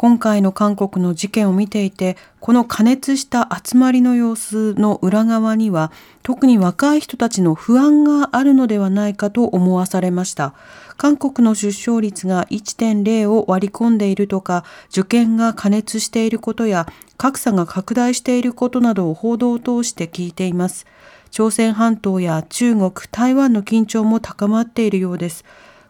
[0.00, 5.92] 今回の韓国の事件を見ていて、この加熱した集まりの様子の裏側には、
[6.22, 10.54] 特に若い人たちの不安があるのではないかと思わされました。
[10.96, 16.86] 韓国の出生率が1.0を割り込んでいるとか、受験が加熱していることや、
[17.18, 20.86] 格差が拡大していることなどを報道を通して聞いています。
[21.30, 25.44] 朝鮮半島や中国、台湾の緊張も高まっているようです。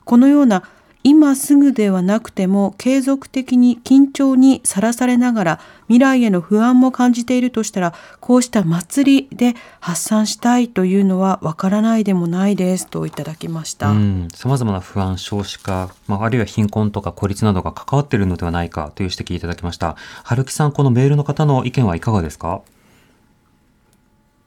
[0.04, 0.64] このような
[1.02, 13.90] 今すぐではなくても継続的に緊張にさらされながら未来への不安も感じているとしたらこうした祭りで発散したいというのはわからないでもないですといただきました。
[13.90, 19.96] うん、様々な不安、少子化、まあ、あるいは貧困とか孤立などが関わっているのではないかという指摘いただきました。
[20.22, 22.60] 春木さん、このメールの方の意見はいかがですか？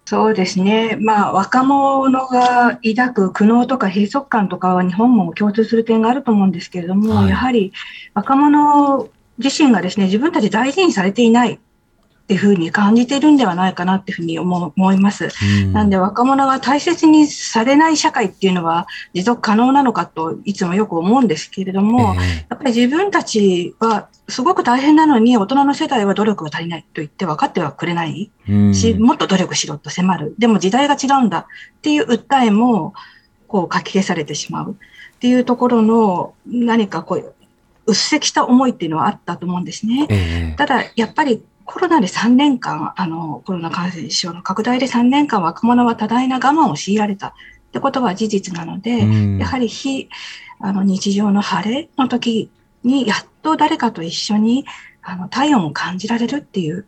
[0.05, 0.97] そうですね。
[0.99, 7.71] まあ、若者が抱く苦悩とか閉塞感とかは日本も共通する点があると思うんですけれども、はいやはり
[8.13, 11.59] 若者自身がですね、自分たち大事にされていない
[12.23, 15.25] っていうふうに感じているんではないかなっていうふうに思う思います。
[15.25, 28.31] うんなんで若者が大切にされない社会っていうのは持続可能なのかといつもよく思うんですけれども、えやっぱり自分たちはすごく大変なのに大人の世代は努力が足りないと言って分かってはくれない。
[28.73, 30.35] し、もっと努力しろと迫る。
[30.37, 31.45] でも時代が違うんだっ
[31.81, 32.93] ていう訴えも、
[33.47, 37.33] こう書き消されてしまうっていうところの何かこう、
[37.85, 40.07] うっせきした思いっていうのはあったと思うんですね。
[40.09, 47.27] ええただ、やっぱりコロナで3年間、あの、コロナ感染症の拡大で3年間若者は多大な我慢を強いられた。
[47.29, 47.33] っ
[47.73, 49.37] てことは事実なので、うん。
[49.39, 50.09] やはり非、
[50.59, 52.51] あの、日常の晴れの時
[52.83, 54.65] に、やっと誰かと一緒に、
[55.01, 56.85] あの、体温を感じられるっていう、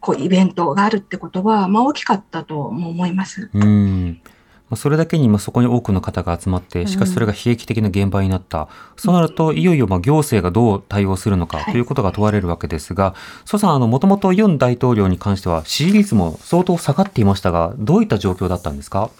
[0.00, 3.50] こう、イベントがあるってことは、まあ、大きかったとも思います。
[3.52, 4.20] うん。
[4.22, 4.33] まあ
[4.76, 8.68] それだけにまあそこに多くの方が集まって、しかしそれが悲劇的な現場になった。
[8.96, 13.14] そうなると、いよいよまあ行政がどう対応するのかはいということが問われるわけですが、
[13.44, 19.10] 蘇さん、あの、もともとユン大統領に関しては支持率も相当下がっていましたが、どういった状況だったんですか？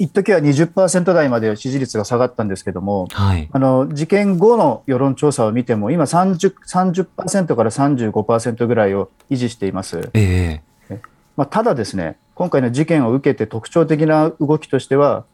[0.00, 3.48] 一時は20%台まで支持率が下がったんですけども、はい。
[3.52, 10.10] あの事件後の世論調査を見ても、今30、30%から35%ぐらいを維持しています。
[10.14, 10.67] ええ
[11.38, 15.24] まあ、ただですね、今回の事件を受けて特徴的な動きとしては、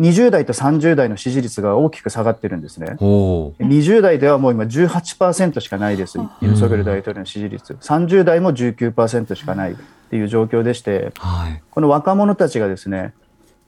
[0.00, 2.96] 20代と30代の支持率が大きく下がってるんですね。
[3.00, 7.74] おー20代ではもう今18%しかないです、ユン・ソギョル大統領の支持率。
[7.74, 9.76] 30代も19%しかないっ
[10.08, 11.62] ていう状況でして、はい。
[11.70, 13.12] この若者たちがですね、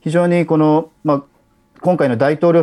[0.01, 1.23] 非常にこの、まあ、
[1.83, 2.63] 今回の大統領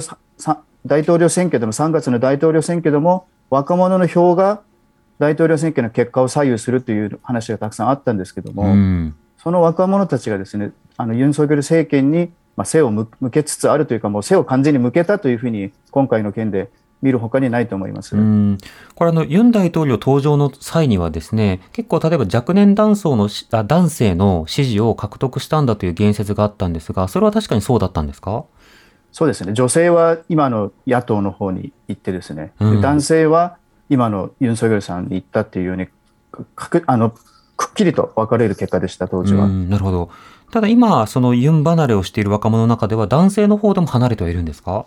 [0.84, 4.62] 大統領選挙でも3月の大統領選挙でも若者の票が
[5.20, 9.16] 大統領選挙の結果を左右するという話がたくさんあったんですけども、うん。
[9.38, 16.70] その若者たちがですねあのユン・ソギョル政権に、まあ、背を向向けつつあるというかもう背を完全に向けたというふうに今回の件で
[17.02, 18.16] 見るほかにないと思います。
[18.18, 18.58] うん
[18.96, 28.46] これあの、ユン大統領登場の際にはですね、結構例えば若年男層のしあ男性の支持を獲得したんだという言説があったんですが、それは確かにそうだったんですか？
[29.12, 33.58] そうですね女性は今の野党の方に行ってですね、でうん男性は
[33.90, 35.88] 今のユン・ソギョルさんに行ったっていうように
[36.56, 37.12] かくあの
[37.58, 39.46] くっきりと分かれる結果でした当時は。
[39.46, 40.10] うん、なるほど。
[40.52, 44.86] ただ今、そのユン離れをしている若者の中では男性の方でも離れてはいるんですか？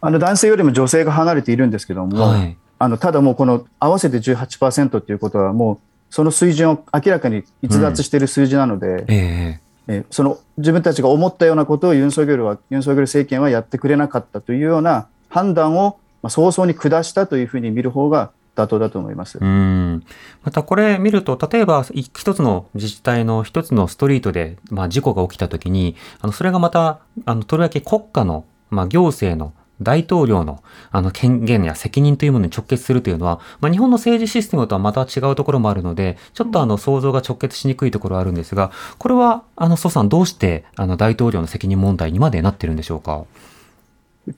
[0.00, 2.56] あの男性よりも女性が離れているんですけども、はい。
[2.78, 5.78] あのただもうこの合わせて18%ということはもう
[6.10, 19.38] その水準を明らかに逸脱している数字なので、えええーその自分たちが思ったようなことをユン・ソギョルはユン・ソギョル政権はやってくれなかったというような判断を、まあ、早々に下したというふうに見る方が妥当だと思います。
[19.40, 20.02] うん。
[20.42, 43.26] またこれ見ると、例えばい一つの自治体の一つのストリートで、まあ、事故が起きたときに、あのそれがまた、あのとりわけ国家の、まあ、行政の大統領のあの権限や責任というものに直結するというのは、まあ、日本の政治システムとはまた違うところもあるので、ちょっとあの想像が直結しにくいところはあるんですが、これはあの蘇さんどうしてあの大統領の責任問題にまでなってるんでしょうか？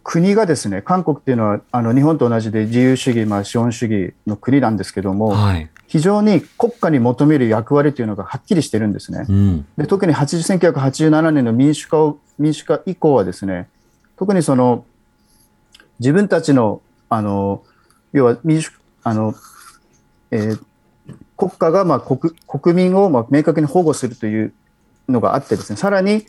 [0.03, 5.71] 国がですね、韓国っていうのはあの日本と同じで自由主義、まあ、資本主義の国なんですけども、はい。
[5.87, 9.25] 非常に国家に求める役割というのがはっきりしてるんですね。
[9.27, 9.67] うん。
[9.79, 13.69] で特に80 1987年の民主化を民主化以降はですね
[14.19, 14.85] 特にその
[15.99, 17.65] 自分たちのあの
[18.13, 18.71] 要は民主
[19.03, 19.35] あの、
[20.31, 20.69] えー
[21.39, 24.53] 国家がまあ国国民をまあ明確に保護するという
[25.09, 26.27] のがあってですねさらに、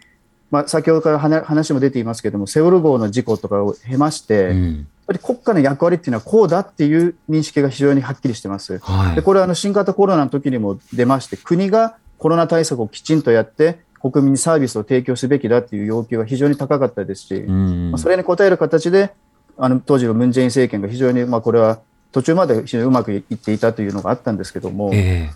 [0.51, 4.87] まあ、先ほどから話話も出ていますけれどもセウォル号の事故とかを経まして、やっうん。
[5.05, 8.77] ぱり国家の役割っていうのはこうだっていう認識が非常にはっきりしてます。
[8.79, 9.15] はい。
[9.15, 19.11] でこれはあの新型コロナの時にも出まして、国がコロナ対策をきちんとやって、国民にサービスを提供すべきだという要求が非常に高かったですし、うんまあ、それに応える形で、
[19.57, 21.79] あの当時のムン・ジェイン政権が非常に、まあ、これは
[22.11, 25.31] 途中まで非常にうまくいっていたというのがあったんですけども、ええ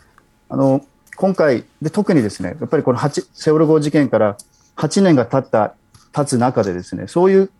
[0.49, 0.85] あの
[1.15, 4.37] 今回で、特にですねやっぱりこの8セウォル号事件から
[4.75, 5.75] 8年が経った
[6.11, 7.51] 経つ中でですねそういう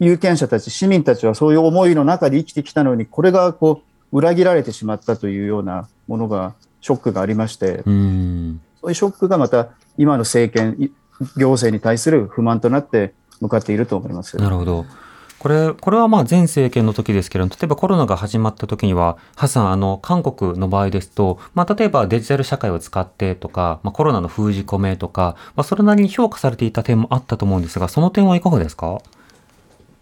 [0.00, 8.60] 有権者たち、市民たちはそういう思いの中で生きてきたのに、これがこう裏切られてしまったというようなものが、ショックがありまして、うん。
[8.80, 10.90] そういうショックがまた今の政権、い
[11.36, 14.36] 行政に対する不満となって向かっていると思います。
[14.36, 14.86] なるほど。
[15.38, 29.00] これ、これはまあ前政権の時ですけれども、例えばコロナが始まった時には、ハさん、あの、韓国の場合ですと、まあ例えばデジタル社会を使ってとか、まあコロナの封じ込めとか、まあそれなりに評価されていた点もあったと思うんですが、その点はいかがですか？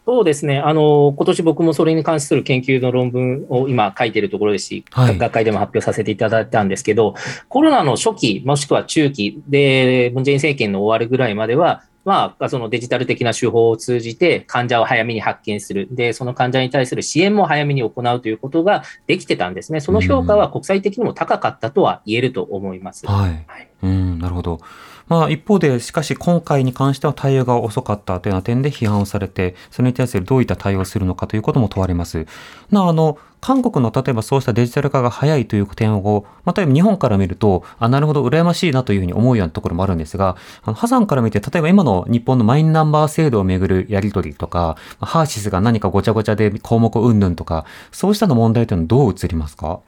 [0.06, 0.60] そうですね。
[0.60, 7.14] あの、今年僕もそれに関する研究の論文を今書いているところですし、はい学会でも発表させていただいたんですけど、
[7.48, 15.88] コロナの初期、もしくは中期で、ムン・ジェイン政権の終わるぐらいまでは、まあ、そのデジタル的な手法を通じて患者を早めに発見する。
[15.90, 19.80] で、その患者に対する支援も早めに行うということができてたんですね。
[19.80, 23.06] その評価は国際的にも高かったとは言えると思います。
[23.06, 23.44] はい。
[23.48, 24.60] はいうん、なるほど。
[25.08, 32.26] まあ一方で、しかし今回に関しては対応が遅かったというような点で批判をされて、それに対するどういった対応をするのかということも問われます。
[32.70, 49.78] なあの、韓国の例えばそうしたデジタル化が早いという点を、まあ、例えば日本から見ると、あ、なるほど、羨ましいなというふうに思うようなところもあるんですが、あの、ハさんから見て、例えば今の日本のマイナンバー制度をめぐるやり取りとか、ハーシスが何かごちゃごちゃで項目云々とか、そうしたの問題というのはどう映りますか？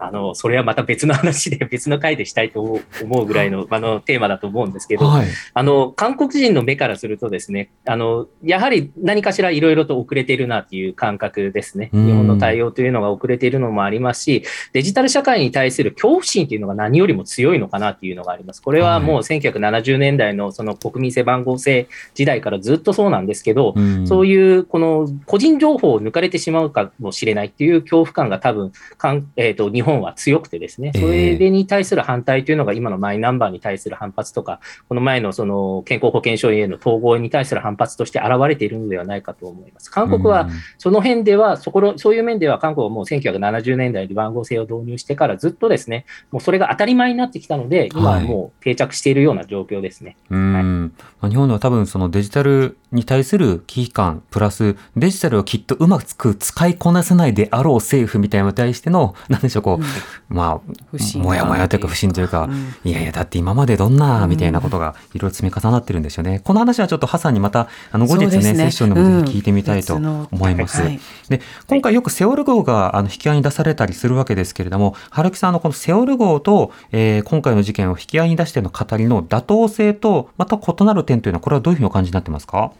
[0.00, 5.26] あの、それはまた別の話で、 別の回でしたいと思うぐらいの、あの、テーマだと思うんですけど、はい。
[5.54, 11.90] あの、韓国人の目からするとですね、あの、やはり何かしらいろいろと遅れているなっていう感覚ですね。
[11.92, 14.42] うん日本の対応というのが遅れているのもありますし、
[14.72, 18.62] デジタル社会に対する恐怖心というのが何よりも強いのかなっていうのがあります。
[18.62, 39.90] これはもう1970年代のその国民性番号制時代からずっとそうなんですけど、うんそういうこの個人情報を抜かれてしまうかもしれないっていう恐怖感が多分かん、えー、と日本は強くてですね、ええそれに対する反対というのが今のマイナンバーに対する反発とか、この前のその健康保険証への統合に対する反発として現れているのではないかと思います。
[39.90, 50.16] 韓国はその辺では、そこのそういう面では韓国はもう1970年代に番号制を導入してからずっとですね、もうそれが当たり前になってきたので、今はもう定着しているような状況ですね。
[50.30, 59.79] うん、まあ日本では多分そのデジタルに対する危機感、プラスデジタルをきっとうまく使いこなせないであろう政府みたいなのに対しての、なんでしょう、こう、
[60.28, 60.60] ま
[60.90, 62.74] 不あ、信もやもやというか不信というか、うん。
[62.84, 66.40] いやいや、だって今までどんな、みたいなことがいろいろ積み重なってるんですよね。
[66.44, 70.82] この話はちょっとハさんにまた、あの、後日ね、セッションでもぜひ聞いてみたいと思います。
[70.82, 82.72] はいで、今回よくセオル号があの引き合いに出されたりするわけですけれども、春木さんのこのセオル号と、えー今回の事件を引き合いに出しての語りの妥当性と、また異なる点というのは、これはどういうふうにお感じになってますか？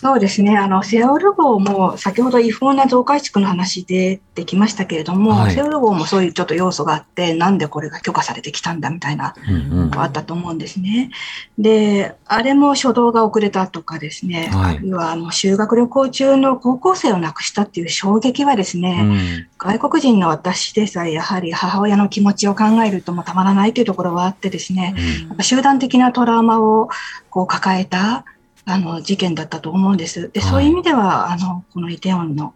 [0.00, 0.56] そうですね。
[0.56, 5.54] あの、セオル号も先ほど違法な増改築の話でできましたけれども、はい。
[5.54, 9.90] セオル号もそういうちょっと要素があって、なんでこれが許可されてきたんだみたいなうんうん。
[9.90, 11.10] のがあったと思うんですね。
[11.58, 14.76] で、あれも初動が遅れたとかですね、はい。
[14.76, 19.46] あるいはあの修学旅行中の高校生を亡くしたっていう衝撃はですね、うん。
[19.58, 24.94] 外国人の私でさえやはり母親の気持ちを考えるともたまらないというところはあってですね、
[25.28, 26.88] やっぱ集団的なトラウマを
[27.28, 28.24] こう抱えた
[28.64, 30.30] あの事件だったと思うんです。
[30.32, 32.54] ではいそういう意味では、あのこのイテウォンの、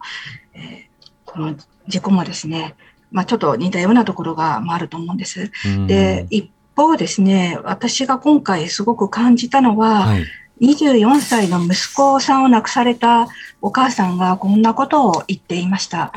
[0.53, 0.95] えー
[1.35, 1.55] この
[1.87, 2.75] 事故もですね、
[3.11, 5.51] まあ、ちょっと似たようなところがまああると思うんです。
[5.65, 10.25] うんで、一方ですね、私が今回すごく感じたのは、はい。
[10.61, 13.27] 24歳の息子さんを亡くされた
[13.61, 16.13] お母さんがこんなことを言っていました。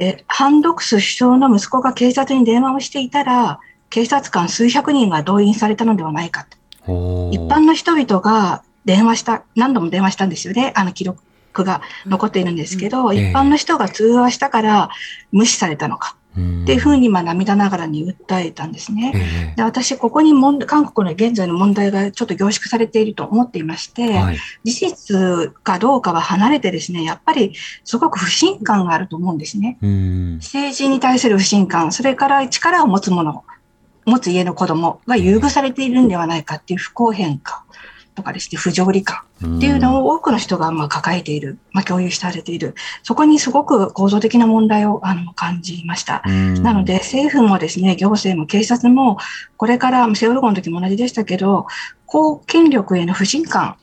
[0.00, 6.48] えでハン・ドクス首相の息子が警察に電話をしていたら、警察官数百人が動員されたのではないか
[6.84, 7.30] と。
[7.32, 10.72] 一般の人々が電話した、何度も電話したんですよね。
[10.76, 11.20] あの記録
[11.52, 14.90] が残っているんですけど、ん一般の人が通話したから
[15.32, 19.12] 無視されたのかっていうふうに、まあ涙ながらに訴えたんですね。
[19.14, 24.38] えで私、ここに問題韓国の現在の問題がちょっと凝縮されていると思っていまして、えはい。
[24.64, 27.54] 事実かどうかは離れてですね、やっぱり
[27.84, 29.78] すごく不信感があると思うんですね。
[29.82, 30.34] うん。
[30.36, 33.42] 政治に対する不信感、それから力を持つ者、
[34.06, 37.60] 持つ家の子供が優遇されているんではないかっていう不公平感
[38.20, 39.22] とかですね、不条理感
[39.56, 46.22] っていうのを多くの人がまあ抱えている、まあ、共有されている、そこにすごく構造的な問題をあの感じました。
[46.26, 46.62] うん。
[46.62, 49.16] なので、政府もですね、行政も警察も、
[49.56, 51.66] これから、セオル号の時も同じでしたけど、
[52.04, 53.76] 公権力への不信感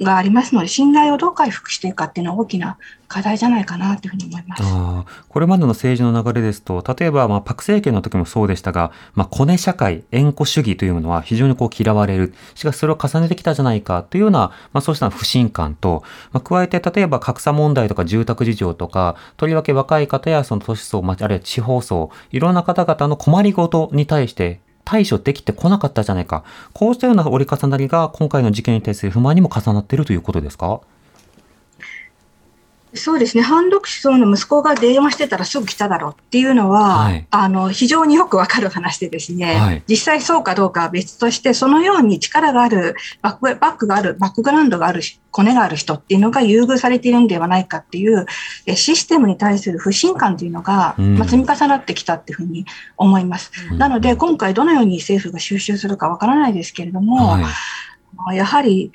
[0.00, 2.78] がありますので、信頼をどう回復していくかっていうのは大きな
[3.08, 4.62] 課題じゃないかなというふうに思います。
[4.64, 12.34] あ、これまでの政治の流れですと、例えば、まあ、パク政権の時もそうでしたが、まあ、コネ社会、縁故主義というものは非常にこう嫌われる。
[12.54, 24.60] しかしそれを重ねてきたじゃないかというような、まあ、そうした不信感と、まあ、加えて、例えば格差問題とか住宅事情とか、とりわけ若い方やその都市層、まあ、あるいは地方層、いろんな方々の困りごとに対して、
[24.90, 26.44] 対処できてこなかったじゃないか。
[26.72, 30.80] こうしたような折り重なりが今回の事件に対する不満にも重なっているということですか？
[32.94, 37.26] そうですね、ハン・ドクシソンの息子が電話してたらすぐ来ただろうっていうのは、はい。
[37.30, 39.82] あの非常によくわかる話でですね、はい。
[39.86, 48.24] 実際そうかどうかは別として、そのように力がある、バックバックがある、バックグラウンドがある、コネがある人っていうのが優遇されているんではないかっていう、
[48.66, 51.18] えシステムに対する不信感というのが、うん。
[51.18, 52.64] まあ、積み重なってきたっていうふうに
[52.96, 53.52] 思います。
[53.76, 57.44] なので、今回どのように政府が収集するかわからないですけれども、はい。
[58.32, 58.92] やはり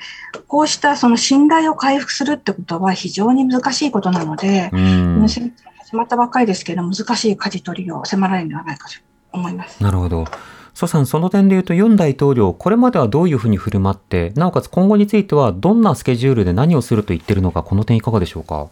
[0.48, 5.28] こうしたその信頼を回復するってことは非常に難しいことなので、うん。
[5.28, 8.96] 始まったばっかりですけど、難しい舵取りを迫られるのではないかと
[9.32, 9.82] 思います。
[9.84, 10.26] なるほど。
[10.74, 18.70] 蘇さん、その点で言うと、ユン大統領、これまではどういうふうに振る舞って、なおかつ今後については、どんなスケジュールで何をすると言ってるのか、この点いかがでしょうか？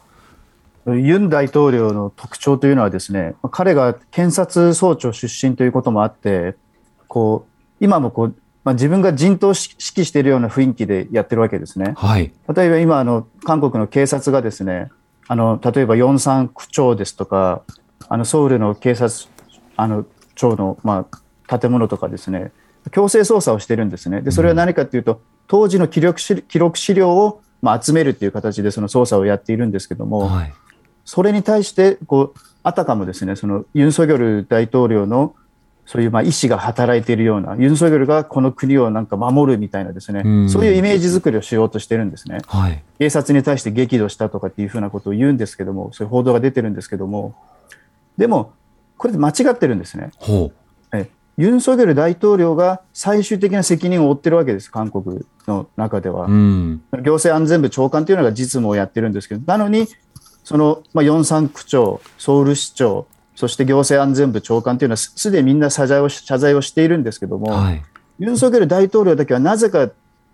[0.88, 6.56] ユン大統領の特徴というのはですね、彼が検察総長出身ということもあって、
[7.08, 11.94] こう今もこう、まあ、自分が陣頭指揮しているような雰囲気でやってるわけですね。
[11.96, 12.32] はい。
[12.56, 14.90] 例えば今あの、韓国の警察がですね、
[15.28, 17.64] あの例えばヨンサン区長ですとか、
[18.10, 19.30] あのソウルの警察
[19.78, 20.06] あの
[20.36, 21.08] 庁の、ま
[21.48, 22.52] あ、建物とかですね、
[22.92, 24.22] 強制捜査をしてるんですね。
[24.22, 30.54] でそれは何かというと、当時の記録資記録資料を、まあ、集めるという形でその捜査をやっているんですけども、はい。
[31.06, 35.36] それに対してこうあたかもですねそのユン・ソギョル大統領の
[35.86, 42.40] そういうまあ意思が働いているようなユン・ソギョルがこの国をなんか守るみたいなですねうんそういうイメージ作りをしようとしてるんですね。
[42.48, 42.84] はい。
[43.00, 47.36] 警察に対して激怒したとかっていうふうなことを言うんですけどもそういう報道が出てるんですけども
[48.18, 48.54] でも
[48.98, 50.12] これ間違ってるんですね。
[50.18, 50.52] ほ
[50.94, 56.30] えユン・ソギョル大統領が最終的な責任を負ってるわけです韓国の中ではう。。
[56.30, 56.84] うん。
[57.04, 59.88] 行政安全部長官というのが実務をやってるんですけど、なのに、
[60.44, 63.08] その、まあ、ヨンサン区長、ソウル市長、
[63.42, 67.82] そして行政安全部長官というのはすすでにみんな謝罪をし謝罪をしているんですけども、はい。
[68.20, 69.90] ユン・ソギョル大統領だけはなぜか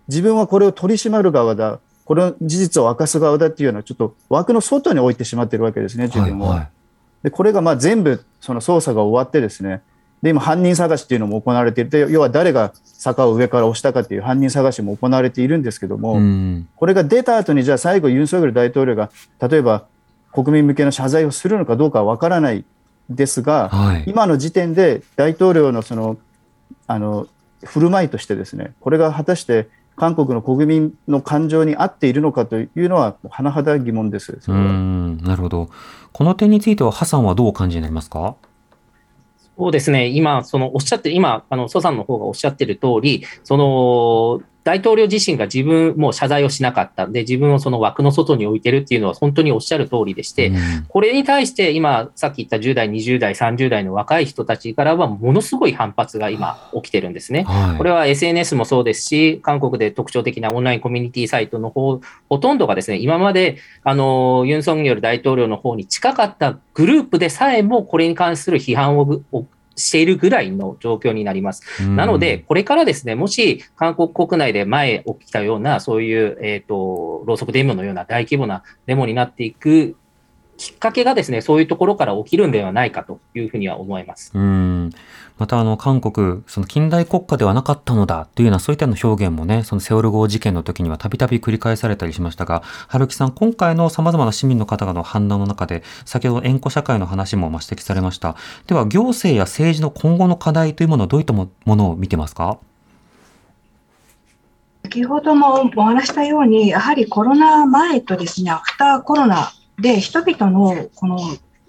[0.09, 6.31] 自分はこれを取り締まる側だ、この事実を明かす側だっていうような、ちょっと枠の外に置いてしまってるわけですね、自はい。
[6.31, 6.49] 分を。
[6.49, 6.69] はい。
[7.23, 9.81] でこれがまあ全部その捜査が終わってですね
[10.21, 16.67] で今犯人探しっていうのも行われていて要は誰が坂を上から押したかっていう犯人探しも行われているんですけども、うん。
[16.75, 19.85] これが出た後にじゃあ最後ユン・ソギョル大統領が例えば
[20.31, 22.65] 国民向けの謝罪をするのかどうかは分からない
[23.09, 24.03] ですが、はい。
[24.07, 26.17] 今の時点で大統領のその
[26.87, 27.27] あの
[27.63, 34.37] 振る舞いとしてですねこれが果たして韓国の国民の感情に合っているのかというのは甚だ疑問です。
[34.41, 35.17] そうん。
[35.23, 35.69] なるほど。
[36.13, 38.35] この点については、ハさんはどうお感じになりますか？
[39.57, 50.57] そうですね、今、そのおっしゃってる、今、あの蘇さんの方がおっしゃってる通り、その大統領自身が自分も謝罪をしなかった、で自分をその枠の外に置いてるっていうのは本当におっしゃる通りでして、うん
[50.89, 57.43] これに対して今、さっき言った10代、20代、30代の若い人たちからは、ものすごい反発が今、起きてるんですね。
[57.43, 57.77] はい。
[57.77, 69.21] これは SNS もそうですし、韓国で特徴的なオンラインコミュニティサイトの方、ほとんどがですね、今まで、あの、ユン・ソンによる大統領の方に近かったグループでさえも、これに関する批判を
[69.77, 71.63] しているぐらいの状況になります。
[71.81, 79.95] うんなので、、これからですね、もし韓国国内で前起きたような、そういう、えっ、と、ろうそくデモのような大規模なデモになっていく
[80.57, 84.31] きっかけがですね、そういうところから起きるんではないかというふうには思います。
[84.33, 84.89] うん。
[85.37, 98.35] また、あの、韓国、その近代国家ではなかったのだというような、そういったような表現もね、そのセオル号事件の時にはたびたび繰り返されたりしましたが、春木さん、今回の様々な市民の方々の判断の中で、先ほど縁故社会の話も指摘されました。
[98.65, 102.57] では、行政や政治の今後の課題というものはどういったものを見てますか？
[104.83, 111.19] 先ほどもお話したように、やはりコロナ前とですね、アフターコロナで人々のこの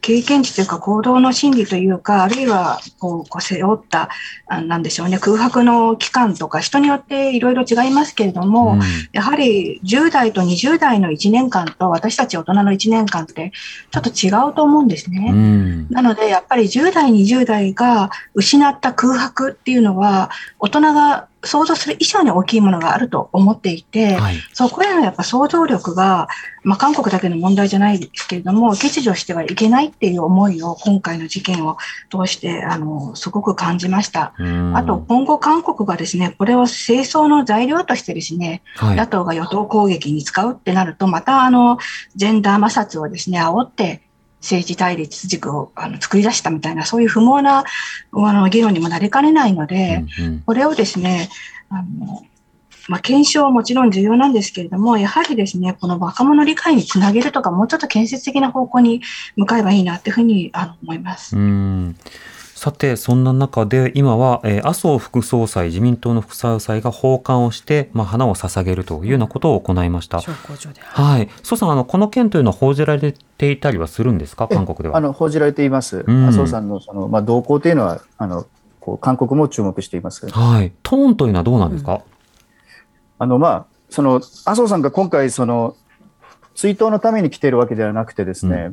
[0.01, 4.09] 経験値というか行動の心理というか、あるいはこうこう背負った、
[4.47, 8.81] あなんでしょうね、空白の期間とか、人によっていろいろ違いますけれども、うん
[9.13, 13.53] やはり10代と20代の1年間と私たち大人の1年間って
[13.91, 15.31] ちょっと違うと思うんですね。
[15.31, 24.37] うんなので、やっぱり10代、20代が失った空白っていうのは、大人が想像する以上に大きいものがあると思っていて、はい。
[24.53, 26.29] そこへのやっぱ想像力が、
[26.63, 31.79] まあ、韓国だけの問題じゃないですけれども、欠如してはいけないっていう思いを今回の事件を
[32.11, 34.35] 通して、あの、すごく感じました。
[34.39, 41.79] うんあと、今後韓国がですね、これを清掃の材料としてですね、はい野党が与党攻撃に使うってなると、またあの、
[42.17, 44.03] ジェンダー摩擦をですね、煽って、
[44.41, 47.65] 政治対立軸をあの作り出したみたいな、そういう不毛な
[48.13, 51.29] あの議論にもなりかねないので、うんうんこれをですね、
[51.69, 52.23] あの、
[52.89, 59.03] まあ、検証はもちろん重要なんですけれども、やはりですね、この若者理解につなげるとか、もうちょっと建設的な方向に
[59.37, 61.37] 向かえばいいなっていうふうにあの思います。
[61.37, 61.97] うん
[62.59, 70.21] さて、そんな中で、今は、えー麻生副総裁、自民党の副総裁が訪韓をして、まあ、花を捧げるというようなことを行いました。
[70.21, 71.29] はい。
[71.45, 74.49] 蘇さん、あの、この件というのは報じられていたりはするんですか？
[74.49, 74.97] 韓国では。
[74.97, 76.05] あの報じられています。
[76.05, 78.45] うん麻生さんのその、まあ、動向というのはあの
[78.81, 80.29] こう韓国も注目しています。
[80.29, 80.73] はい。
[80.83, 82.03] トーンというのはどうなんですか、
[83.21, 85.77] あのまあその麻生さんが今回その
[86.57, 88.73] 追悼のために来ているわけではなくてですね、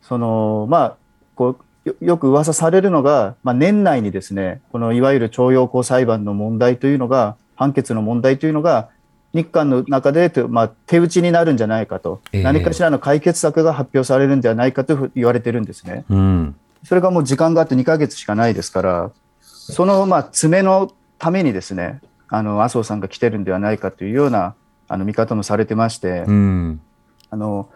[0.00, 0.96] そのまあ
[1.34, 8.90] こうよよく噂されるのが、まあ、年内にですねこのいわゆる徴用工裁判の問題というのが判決の問題というのが
[9.32, 16.04] 日韓の中で、まあ、手打ちになるんじゃないかと、ええ何かしらの解決策が発表されるんではないかと言われてるんですね。
[16.08, 16.56] うん。
[16.84, 19.10] それがもう時間があって2ヶ月しかないですから、
[19.40, 24.54] そのまあ詰めのためにですね、あの麻生さんが来てるんではないかというような
[24.88, 26.80] あの見方もされてまして、うん。
[27.28, 27.68] あの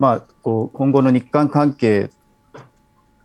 [0.00, 2.10] まあ、こう今後の日韓関係、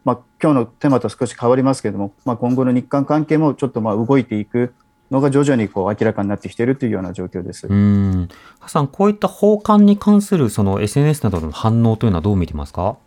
[0.05, 4.73] まあ今日のテーマと少し変わりますけれども、まあ、今後の日韓関係もちょっとまあ動いていく
[5.11, 7.67] のが徐々にこう明らかになってきているというような状況です。
[7.67, 8.29] うん。
[8.59, 12.97] ハさん、こういった訪韓に関するその SNS などの反応というのはどう見てますか？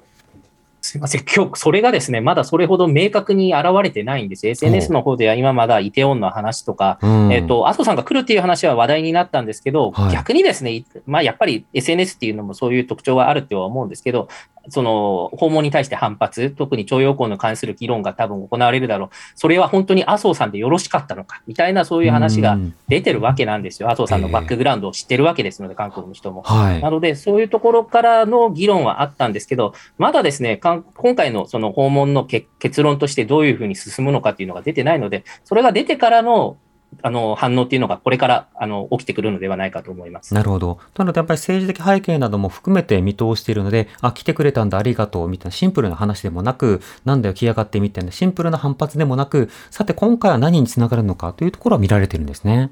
[0.85, 1.25] すみません。
[1.25, 4.49] 今日、それがですね、まだそれほど明確に現れてないんです。
[4.49, 14.27] SNS の方では今まだイテウォンの話とか、うんえっ、と、麻生さんが来るっていう話は話題になったんですけど、はい逆にですね、まあやっぱり SNS っていうのもそういう特徴があるとは思うんですけど、
[14.69, 19.09] その訪問に対して反発、特に徴用工に関する議論が多分行われるだろう。
[19.35, 23.89] それは本当に麻生さんでよろしかったのか、みたいなそういう話がうん出てるわけなんですよ。
[23.89, 26.43] 麻生さんのバックグラウンドを知ってるわけですので、韓国の人も。
[26.43, 26.91] はいな。
[26.91, 30.85] ので、そういうところからの議論はあったんですけど、まだですね、今
[31.17, 36.57] 回のその訪問のけ結論としてどういうふうに進むのかっていうのが出てないので、それが出てからの
[37.01, 40.35] あの反応っていうのがこれからあの起きてくるのではないかと思います。
[40.35, 40.79] なるほど。
[40.97, 52.71] なので、やっぱり政治的背景なども含めて見通しているので、あ、来てくれたんだ、ありがとう、みたいなシンプルな話でもなく、なんだよ、来やがって、みたいなシンプルな反発でもなく、さて、今回は何につながるのかというところは見られてるんですね。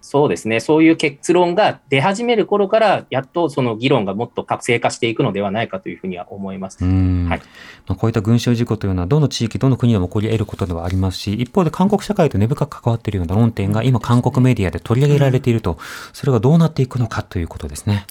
[0.00, 6.78] そうですね、そういう結論が出始める頃から、やっとその議論がもっと活性化していくのではないかというふうには思います。
[6.82, 7.38] うんはい
[7.86, 15.78] まあ、こういった群衆事故というのは、どの地域、どの国でも起こり得ることではありますし、一方で韓国社会と根深く関わっているような論点が今、韓国メディアで取り上げられていると、
[16.12, 18.06] それがどうなっていくのかということですね。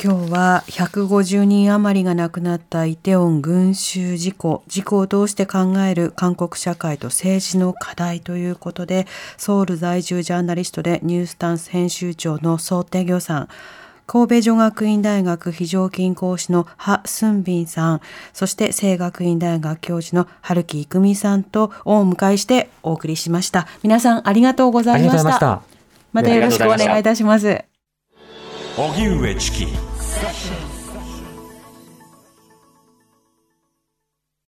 [0.00, 4.64] 今日は150人余りが亡くなったイテウォン群衆事故。
[4.66, 13.48] 事故を通して考える韓国社会と政治の課題ということでソウル在住ジャーナリストでニュースタンス編集長のソーテギョさん。
[14.06, 18.00] 神戸女学院大学非常勤講師のハ・スンビンさん。
[18.32, 23.68] そして聖学院大学教授の春木育美さんとをお迎えしてお送りしました。
[23.82, 25.22] 皆さんありがとうございました。
[25.22, 25.72] がとうございました。
[26.12, 27.71] またよろしくお願いいたします
[28.76, 29.66] 荻上チキ。